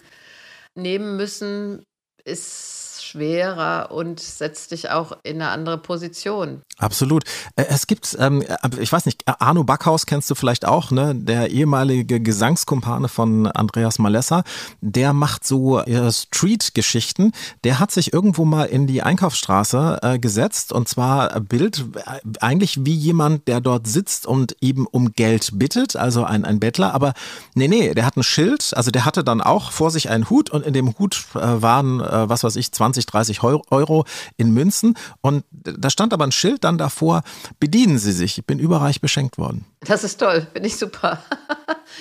Nehmen 0.75 1.17
müssen 1.17 1.85
ist 2.25 2.84
schwerer 3.15 3.93
und 3.93 4.19
setzt 4.19 4.73
dich 4.73 4.91
auch 4.91 5.13
in 5.23 5.41
eine 5.41 5.51
andere 5.51 5.79
Position. 5.79 6.63
Absolut. 6.79 7.25
Es 7.55 7.87
gibt, 7.87 8.17
ähm, 8.19 8.43
äh, 8.43 8.57
ich 8.81 8.93
weiß 8.93 9.07
nicht, 9.07 9.23
Arno 9.27 9.63
Backhaus 9.63 10.07
kennst 10.07 10.31
du 10.31 10.35
vielleicht 10.35 10.65
auch, 10.65 10.91
ne? 10.91 11.15
Der 11.15 11.51
ehemalige 11.51 12.21
Gesangskumpane 12.21 13.09
von 13.09 13.47
Andreas 13.47 13.99
Malessa. 13.99 14.43
Der 14.81 15.13
macht 15.13 15.47
so 15.47 15.81
äh, 15.81 16.11
Street-Geschichten. 16.11 17.33
Der 17.63 17.79
hat 17.79 17.93
sich 17.93 18.13
irgendwo 18.13 18.45
mal 18.45 18.65
in 18.65 18.87
die 18.87 19.03
Einkaufsstraße 19.03 20.01
äh, 20.03 20.19
gesetzt 20.19 20.73
und 20.73 20.89
zwar 20.89 21.41
Bild 21.41 21.85
äh, 21.95 22.21
eigentlich 22.41 22.85
wie 22.85 22.95
jemand, 22.95 23.47
der 23.47 23.61
dort 23.61 23.87
sitzt 23.87 24.27
und 24.27 24.57
eben 24.61 24.87
um 24.87 25.13
Geld 25.13 25.51
bittet, 25.55 25.95
also 25.95 26.25
ein, 26.25 26.45
ein 26.45 26.59
Bettler. 26.59 26.95
Aber 26.95 27.15
nee, 27.55 27.69
nee, 27.69 27.95
der 27.95 28.07
hat 28.07 28.17
ein 28.17 28.25
Schild, 28.25 28.73
also 28.75 28.91
der 28.91 29.05
hatte 29.05 29.23
dann 29.23 29.41
auch 29.41 29.71
vor 29.71 29.93
sich 29.93 30.11
einen 30.11 30.29
Hut 30.31 30.51
und 30.51 30.67
in 30.67 30.73
dem 30.73 30.99
Hut 30.99 31.27
waren, 31.33 32.01
was 32.01 32.43
weiß 32.45 32.57
ich, 32.57 32.73
20 32.73 33.04
20, 33.07 33.39
30 33.39 33.43
Euro 33.71 34.05
in 34.37 34.53
Münzen. 34.53 34.97
Und 35.21 35.45
da 35.51 35.91
stand 35.91 36.13
aber 36.13 36.25
ein 36.25 36.33
Schild 36.33 36.65
dann 36.65 36.79
davor, 36.79 37.23
bedienen 37.61 37.99
Sie 37.99 38.13
sich, 38.13 38.39
ich 38.39 38.47
bin 38.47 38.59
überreich 38.59 39.01
beschenkt 39.01 39.39
worden. 39.39 39.65
Das 39.81 40.05
ist 40.05 40.19
toll, 40.19 40.47
finde 40.53 40.69
ich 40.69 40.77
super. 40.77 41.23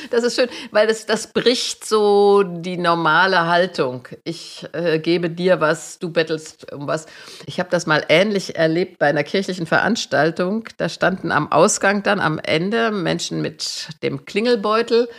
Das 0.10 0.24
ist 0.24 0.36
schön, 0.36 0.50
weil 0.72 0.88
das, 0.88 1.06
das 1.06 1.34
bricht 1.34 1.86
so 1.86 2.42
die 2.42 2.78
normale 2.78 3.48
Haltung. 3.48 4.08
Ich 4.24 4.66
äh, 4.74 4.98
gebe 4.98 5.30
dir 5.30 5.62
was, 5.62 6.00
du 6.00 6.10
bettelst 6.10 6.72
um 6.72 6.88
was. 6.88 7.06
Ich 7.46 7.60
habe 7.60 7.70
das 7.70 7.86
mal 7.86 8.04
ähnlich 8.10 8.56
erlebt 8.56 8.98
bei 8.98 9.08
einer 9.08 9.24
kirchlichen 9.24 9.68
Veranstaltung. 9.68 10.68
Da 10.78 10.90
standen 10.90 11.32
am 11.32 11.52
Ausgang 11.52 12.02
dann 12.02 12.20
am 12.20 12.40
Ende 12.40 12.92
Menschen 12.92 13.42
mit 13.42 13.90
dem 14.02 14.26
Klingelbeutel 14.26 15.10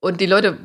und 0.00 0.20
die 0.20 0.26
Leute 0.26 0.58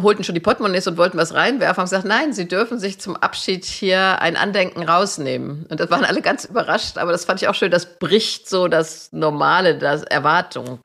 holten 0.00 0.24
schon 0.24 0.34
die 0.34 0.40
Portemonnaies 0.40 0.86
und 0.86 0.96
wollten 0.96 1.18
was 1.18 1.34
reinwerfen 1.34 1.82
und 1.82 1.84
gesagt, 1.84 2.06
nein, 2.06 2.32
sie 2.32 2.48
dürfen 2.48 2.78
sich 2.78 2.98
zum 2.98 3.16
Abschied 3.16 3.64
hier 3.64 4.20
ein 4.22 4.36
Andenken 4.36 4.82
rausnehmen. 4.82 5.66
Und 5.68 5.80
das 5.80 5.90
waren 5.90 6.04
alle 6.04 6.22
ganz 6.22 6.46
überrascht, 6.46 6.96
aber 6.96 7.12
das 7.12 7.26
fand 7.26 7.42
ich 7.42 7.48
auch 7.48 7.54
schön, 7.54 7.70
das 7.70 7.98
bricht 7.98 8.48
so 8.48 8.68
das 8.68 9.12
Normale, 9.12 9.76
das 9.76 10.02
Erwartung. 10.02 10.80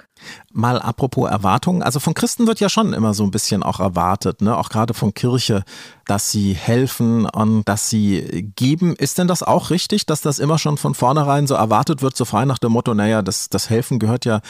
Mal 0.51 0.79
apropos 0.79 1.29
Erwartungen, 1.29 1.83
also 1.83 1.99
von 1.99 2.13
Christen 2.13 2.47
wird 2.47 2.59
ja 2.59 2.69
schon 2.69 2.93
immer 2.93 3.13
so 3.13 3.23
ein 3.23 3.31
bisschen 3.31 3.63
auch 3.63 3.79
erwartet, 3.79 4.41
ne? 4.41 4.57
auch 4.57 4.69
gerade 4.69 4.93
von 4.93 5.13
Kirche, 5.13 5.63
dass 6.05 6.31
sie 6.31 6.53
helfen 6.53 7.25
und 7.25 7.63
dass 7.65 7.89
sie 7.89 8.51
geben. 8.55 8.95
Ist 8.95 9.17
denn 9.17 9.27
das 9.27 9.43
auch 9.43 9.69
richtig, 9.69 10.05
dass 10.05 10.21
das 10.21 10.39
immer 10.39 10.57
schon 10.57 10.77
von 10.77 10.95
vornherein 10.95 11.47
so 11.47 11.55
erwartet 11.55 12.01
wird, 12.01 12.15
so 12.15 12.25
frei 12.25 12.45
nach 12.45 12.57
dem 12.57 12.71
Motto, 12.71 12.93
naja, 12.93 13.21
das, 13.21 13.49
das 13.49 13.69
Helfen 13.69 13.99
gehört 13.99 14.25
ja 14.25 14.41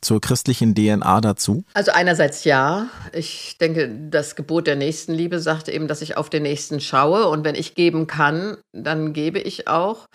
zur 0.00 0.20
christlichen 0.20 0.74
DNA 0.74 1.20
dazu? 1.20 1.64
Also 1.74 1.92
einerseits 1.92 2.44
ja. 2.44 2.86
Ich 3.12 3.56
denke, 3.58 3.90
das 4.10 4.36
Gebot 4.36 4.66
der 4.66 4.76
Nächstenliebe 4.76 5.40
sagt 5.40 5.68
eben, 5.68 5.88
dass 5.88 6.02
ich 6.02 6.16
auf 6.16 6.30
den 6.30 6.42
Nächsten 6.42 6.80
schaue 6.80 7.28
und 7.28 7.44
wenn 7.44 7.54
ich 7.54 7.74
geben 7.74 8.06
kann, 8.06 8.56
dann 8.72 9.12
gebe 9.12 9.38
ich 9.38 9.68
auch. 9.68 10.06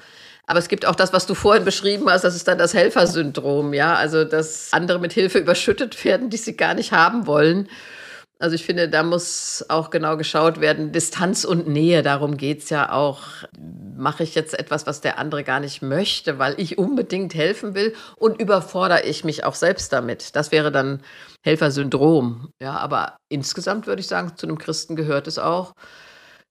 Aber 0.52 0.60
es 0.60 0.68
gibt 0.68 0.86
auch 0.86 0.96
das, 0.96 1.14
was 1.14 1.26
du 1.26 1.34
vorhin 1.34 1.64
beschrieben 1.64 2.10
hast, 2.10 2.26
das 2.26 2.36
ist 2.36 2.46
dann 2.46 2.58
das 2.58 2.74
Helfersyndrom, 2.74 3.74
ja. 3.74 3.96
Also, 3.96 4.26
dass 4.26 4.74
andere 4.74 5.00
mit 5.00 5.14
Hilfe 5.14 5.40
überschüttet 5.40 6.04
werden, 6.04 6.30
die 6.30 6.36
sie 6.36 6.58
gar 6.58 6.74
nicht 6.74 6.92
haben 6.92 7.26
wollen. 7.26 7.70
Also 8.38 8.56
ich 8.56 8.66
finde, 8.66 8.90
da 8.90 9.04
muss 9.04 9.64
auch 9.70 9.92
genau 9.92 10.18
geschaut 10.18 10.60
werden, 10.60 10.92
Distanz 10.92 11.46
und 11.46 11.70
Nähe, 11.70 12.02
darum 12.02 12.36
geht 12.36 12.64
es 12.64 12.70
ja 12.70 12.92
auch. 12.92 13.22
Mache 13.96 14.24
ich 14.24 14.36
jetzt 14.36 14.60
etwas, 14.60 14.86
was 14.86 15.00
der 15.00 15.18
andere 15.20 15.46
gar 15.46 15.62
nicht 15.62 15.82
möchte, 15.82 16.38
weil 16.38 16.56
ich 16.58 16.78
unbedingt 16.78 17.34
helfen 17.34 17.74
will 17.74 17.94
und 18.18 18.42
überfordere 18.42 19.04
ich 19.04 19.24
mich 19.24 19.46
auch 19.46 19.56
selbst 19.56 19.94
damit. 19.94 20.36
Das 20.36 20.52
wäre 20.52 20.70
dann 20.70 21.02
Helfersyndrom. 21.44 22.50
Ja, 22.62 22.76
aber 22.76 23.16
insgesamt 23.30 23.88
würde 23.88 24.02
ich 24.02 24.08
sagen, 24.08 24.34
zu 24.36 24.48
einem 24.48 24.58
Christen 24.58 24.98
gehört 24.98 25.28
es 25.28 25.40
auch, 25.40 25.76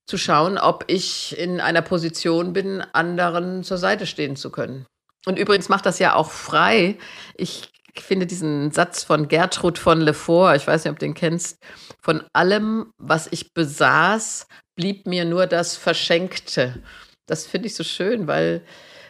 zu 0.07 0.17
schauen, 0.17 0.57
ob 0.57 0.85
ich 0.87 1.37
in 1.37 1.61
einer 1.61 1.81
Position 1.81 2.53
bin, 2.53 2.81
anderen 2.93 3.63
zur 3.63 3.77
Seite 3.77 4.05
stehen 4.05 4.35
zu 4.35 4.51
können. 4.51 4.85
Und 5.25 5.37
übrigens 5.37 5.69
macht 5.69 5.85
das 5.85 5.99
ja 5.99 6.15
auch 6.15 6.31
frei. 6.31 6.97
Ich 7.35 7.69
finde 7.99 8.25
diesen 8.25 8.71
Satz 8.71 9.03
von 9.03 9.27
Gertrud 9.27 9.77
von 9.77 10.01
Lefort, 10.01 10.57
ich 10.57 10.67
weiß 10.67 10.83
nicht, 10.83 10.91
ob 10.91 10.99
du 10.99 11.05
den 11.05 11.13
kennst, 11.13 11.57
von 12.01 12.23
allem, 12.33 12.91
was 12.97 13.27
ich 13.31 13.53
besaß, 13.53 14.47
blieb 14.75 15.05
mir 15.05 15.25
nur 15.25 15.47
das 15.47 15.75
Verschenkte. 15.75 16.81
Das 17.27 17.45
finde 17.45 17.67
ich 17.67 17.75
so 17.75 17.83
schön, 17.83 18.27
weil 18.27 18.65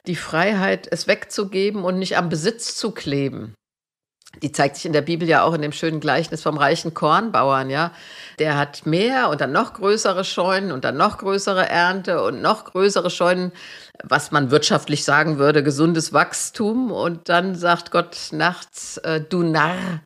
die 0.08 0.16
Freiheit, 0.16 0.88
es 0.92 1.08
wegzugeben 1.08 1.84
und 1.84 2.00
nicht 2.00 2.18
am 2.18 2.30
Besitz 2.30 2.76
zu 2.76 2.92
kleben, 2.92 3.54
die 4.42 4.52
zeigt 4.52 4.76
sich 4.76 4.86
in 4.86 4.94
der 4.94 5.02
Bibel 5.02 5.28
ja 5.28 5.44
auch 5.44 5.54
in 5.54 5.62
dem 5.62 5.72
schönen 5.72 6.00
Gleichnis 6.00 6.42
vom 6.42 6.58
reichen 6.58 6.94
Kornbauern, 6.94 7.70
ja. 7.70 7.92
Der 8.40 8.58
hat 8.58 8.86
mehr 8.86 9.30
und 9.30 9.42
dann 9.42 9.52
noch 9.52 9.74
größere 9.74 10.24
Scheunen 10.24 10.72
und 10.72 10.84
dann 10.84 10.98
noch 10.98 11.18
größere 11.18 11.68
Ernte 11.68 12.24
und 12.24 12.42
noch 12.42 12.66
größere 12.66 13.10
Scheunen, 13.10 13.52
was 14.04 14.32
man 14.32 14.50
wirtschaftlich 14.50 15.04
sagen 15.04 15.38
würde, 15.38 15.64
gesundes 15.64 16.14
Wachstum. 16.14 16.92
Und 16.92 17.30
dann 17.30 17.56
sagt 17.56 17.92
Gott 17.92 18.30
nachts, 18.32 18.98
äh, 18.98 19.22
du 19.22 19.44
Narr, 19.44 20.02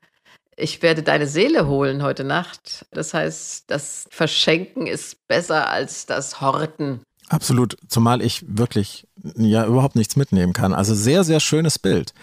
ich 0.57 0.81
werde 0.81 1.03
deine 1.03 1.27
Seele 1.27 1.67
holen 1.67 2.01
heute 2.03 2.23
Nacht. 2.23 2.85
Das 2.91 3.13
heißt, 3.13 3.65
das 3.67 4.07
Verschenken 4.09 4.87
ist 4.87 5.27
besser 5.27 5.69
als 5.69 6.05
das 6.05 6.41
Horten. 6.41 7.01
Absolut, 7.29 7.77
zumal 7.87 8.21
ich 8.21 8.45
wirklich 8.47 9.07
ja 9.37 9.65
überhaupt 9.65 9.95
nichts 9.95 10.15
mitnehmen 10.15 10.53
kann. 10.53 10.73
Also 10.73 10.93
sehr, 10.93 11.23
sehr 11.23 11.39
schönes 11.39 11.79
Bild. 11.79 12.13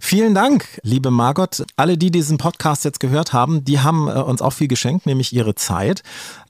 Vielen 0.00 0.34
Dank, 0.34 0.80
liebe 0.82 1.10
Margot. 1.10 1.64
Alle, 1.76 1.98
die 1.98 2.10
diesen 2.10 2.38
Podcast 2.38 2.84
jetzt 2.84 3.00
gehört 3.00 3.32
haben, 3.32 3.64
die 3.64 3.80
haben 3.80 4.08
äh, 4.08 4.12
uns 4.12 4.42
auch 4.42 4.52
viel 4.52 4.68
geschenkt, 4.68 5.06
nämlich 5.06 5.32
ihre 5.32 5.54
Zeit. 5.54 6.02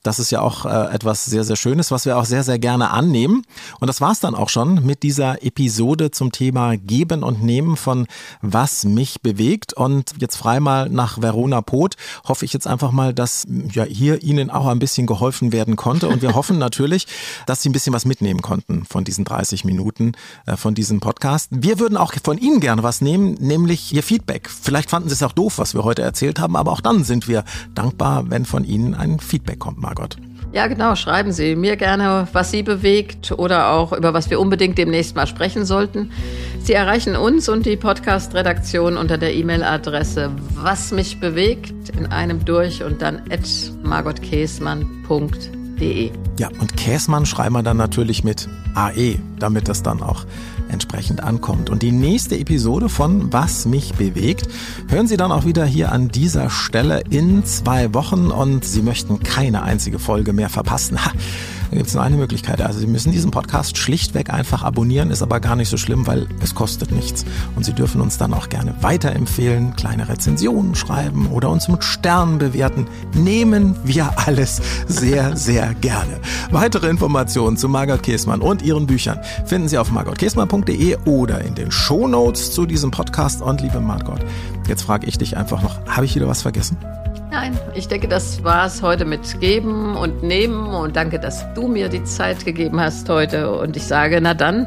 Das 0.02 0.18
ist 0.18 0.30
ja 0.30 0.40
auch 0.40 0.64
äh, 0.64 0.94
etwas 0.94 1.24
sehr, 1.24 1.44
sehr 1.44 1.56
Schönes, 1.56 1.90
was 1.90 2.06
wir 2.06 2.16
auch 2.16 2.24
sehr, 2.24 2.44
sehr 2.44 2.58
gerne 2.58 2.90
annehmen. 2.90 3.42
Und 3.80 3.88
das 3.88 4.00
war's 4.00 4.20
dann 4.20 4.34
auch 4.34 4.48
schon 4.48 4.86
mit 4.86 5.02
dieser 5.02 5.42
Episode 5.42 6.10
zum 6.10 6.30
Thema 6.30 6.76
Geben 6.76 7.22
und 7.22 7.42
Nehmen 7.42 7.76
von 7.76 8.06
Was 8.40 8.84
mich 8.84 9.20
bewegt. 9.22 9.72
Und 9.72 10.14
jetzt 10.20 10.36
frei 10.36 10.60
mal 10.60 10.88
nach 10.88 11.20
Verona 11.20 11.60
Poth 11.60 11.96
hoffe 12.26 12.44
ich 12.44 12.52
jetzt 12.52 12.66
einfach 12.66 12.92
mal, 12.92 13.12
dass 13.12 13.46
ja 13.72 13.84
hier 13.84 14.22
Ihnen 14.22 14.50
auch 14.50 14.66
ein 14.66 14.78
bisschen 14.78 15.06
geholfen 15.06 15.52
werden 15.52 15.76
konnte. 15.76 16.08
Und 16.08 16.22
wir 16.22 16.34
hoffen 16.34 16.58
natürlich, 16.58 17.06
dass 17.46 17.62
Sie 17.62 17.68
ein 17.68 17.72
bisschen 17.72 17.92
was 17.92 18.04
mitnehmen 18.04 18.40
konnten 18.40 18.84
von 18.84 19.04
diesen 19.04 19.24
30 19.24 19.64
Minuten. 19.64 19.87
Minuten 19.88 20.12
äh, 20.46 20.56
von 20.56 20.74
diesem 20.74 21.00
Podcast. 21.00 21.48
Wir 21.50 21.78
würden 21.78 21.96
auch 21.96 22.12
von 22.22 22.36
Ihnen 22.36 22.60
gerne 22.60 22.82
was 22.82 23.00
nehmen, 23.00 23.34
nämlich 23.40 23.94
Ihr 23.94 24.02
Feedback. 24.02 24.48
Vielleicht 24.50 24.90
fanden 24.90 25.08
Sie 25.08 25.14
es 25.14 25.22
auch 25.22 25.32
doof, 25.32 25.58
was 25.58 25.74
wir 25.74 25.84
heute 25.84 26.02
erzählt 26.02 26.38
haben, 26.38 26.56
aber 26.56 26.72
auch 26.72 26.80
dann 26.82 27.04
sind 27.04 27.26
wir 27.26 27.44
dankbar, 27.74 28.30
wenn 28.30 28.44
von 28.44 28.64
Ihnen 28.64 28.94
ein 28.94 29.18
Feedback 29.18 29.58
kommt, 29.58 29.78
Margot. 29.78 30.16
Ja, 30.52 30.66
genau. 30.66 30.94
Schreiben 30.94 31.32
Sie 31.32 31.56
mir 31.56 31.76
gerne, 31.76 32.28
was 32.32 32.50
Sie 32.50 32.62
bewegt 32.62 33.32
oder 33.32 33.70
auch 33.70 33.92
über 33.92 34.14
was 34.14 34.30
wir 34.30 34.40
unbedingt 34.40 34.78
demnächst 34.78 35.14
mal 35.16 35.26
sprechen 35.26 35.64
sollten. 35.64 36.10
Sie 36.62 36.72
erreichen 36.72 37.16
uns 37.16 37.48
und 37.48 37.66
die 37.66 37.76
Podcast-Redaktion 37.76 38.96
unter 38.96 39.18
der 39.18 39.34
E-Mail-Adresse 39.34 40.30
was 40.54 40.90
mich 40.92 41.20
bewegt 41.20 41.90
in 41.90 42.06
einem 42.06 42.44
durch 42.44 42.82
und 42.82 43.00
dann 43.00 43.22
at 43.30 43.48
margotkäsmann.de 43.82 45.57
käsmann.de. 45.78 46.10
Ja, 46.38 46.48
und 46.60 46.76
Käsmann 46.76 47.26
schreiben 47.26 47.54
wir 47.54 47.62
dann 47.62 47.76
natürlich 47.76 48.24
mit 48.24 48.48
AE, 48.74 49.18
damit 49.38 49.68
das 49.68 49.82
dann 49.82 50.02
auch 50.02 50.24
entsprechend 50.68 51.22
ankommt. 51.22 51.70
Und 51.70 51.82
die 51.82 51.92
nächste 51.92 52.38
Episode 52.38 52.88
von 52.88 53.32
Was 53.32 53.66
mich 53.66 53.94
bewegt 53.94 54.48
hören 54.88 55.06
Sie 55.06 55.16
dann 55.16 55.32
auch 55.32 55.44
wieder 55.44 55.64
hier 55.64 55.92
an 55.92 56.08
dieser 56.08 56.50
Stelle 56.50 57.02
in 57.10 57.44
zwei 57.44 57.94
Wochen 57.94 58.30
und 58.30 58.64
Sie 58.64 58.82
möchten 58.82 59.20
keine 59.20 59.62
einzige 59.62 59.98
Folge 59.98 60.32
mehr 60.32 60.48
verpassen. 60.48 61.04
Ha. 61.04 61.12
Da 61.70 61.76
gibt 61.76 61.88
es 61.88 61.94
nur 61.94 62.02
eine 62.02 62.16
Möglichkeit. 62.16 62.60
Also 62.60 62.78
Sie 62.78 62.86
müssen 62.86 63.12
diesen 63.12 63.30
Podcast 63.30 63.76
schlichtweg 63.76 64.30
einfach 64.30 64.62
abonnieren, 64.62 65.10
ist 65.10 65.22
aber 65.22 65.40
gar 65.40 65.56
nicht 65.56 65.68
so 65.68 65.76
schlimm, 65.76 66.06
weil 66.06 66.26
es 66.42 66.54
kostet 66.54 66.92
nichts. 66.92 67.24
Und 67.56 67.64
Sie 67.64 67.72
dürfen 67.72 68.00
uns 68.00 68.18
dann 68.18 68.32
auch 68.32 68.48
gerne 68.48 68.74
weiterempfehlen, 68.80 69.76
kleine 69.76 70.08
Rezensionen 70.08 70.74
schreiben 70.74 71.28
oder 71.28 71.50
uns 71.50 71.68
mit 71.68 71.84
Sternen 71.84 72.38
bewerten. 72.38 72.86
Nehmen 73.14 73.76
wir 73.84 74.10
alles 74.26 74.60
sehr, 74.86 75.36
sehr 75.36 75.74
gerne. 75.74 76.20
Weitere 76.50 76.88
Informationen 76.88 77.56
zu 77.56 77.68
Margot 77.68 78.02
Käßmann 78.02 78.40
und 78.40 78.62
ihren 78.62 78.86
Büchern 78.86 79.20
finden 79.44 79.68
Sie 79.68 79.78
auf 79.78 79.90
margotkäßmann.de 79.90 80.96
oder 81.04 81.42
in 81.42 81.54
den 81.54 81.70
Shownotes 81.70 82.52
zu 82.52 82.66
diesem 82.66 82.90
Podcast. 82.90 83.42
Und 83.42 83.60
liebe 83.60 83.80
Margot, 83.80 84.20
jetzt 84.68 84.82
frage 84.82 85.06
ich 85.06 85.18
dich 85.18 85.36
einfach 85.36 85.62
noch, 85.62 85.86
habe 85.86 86.06
ich 86.06 86.14
wieder 86.14 86.28
was 86.28 86.42
vergessen? 86.42 86.78
Nein, 87.30 87.58
ich 87.74 87.88
denke, 87.88 88.08
das 88.08 88.42
war 88.42 88.66
es 88.66 88.82
heute 88.82 89.04
mit 89.04 89.38
Geben 89.40 89.96
und 89.96 90.22
Nehmen 90.22 90.66
und 90.68 90.96
danke, 90.96 91.20
dass 91.20 91.44
du 91.52 91.68
mir 91.68 91.88
die 91.88 92.02
Zeit 92.04 92.44
gegeben 92.44 92.80
hast 92.80 93.08
heute 93.08 93.50
und 93.50 93.76
ich 93.76 93.84
sage, 93.84 94.18
na 94.20 94.32
dann, 94.32 94.66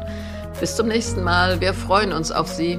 bis 0.60 0.76
zum 0.76 0.88
nächsten 0.88 1.24
Mal. 1.24 1.60
Wir 1.60 1.74
freuen 1.74 2.12
uns 2.12 2.30
auf 2.30 2.46
Sie. 2.46 2.78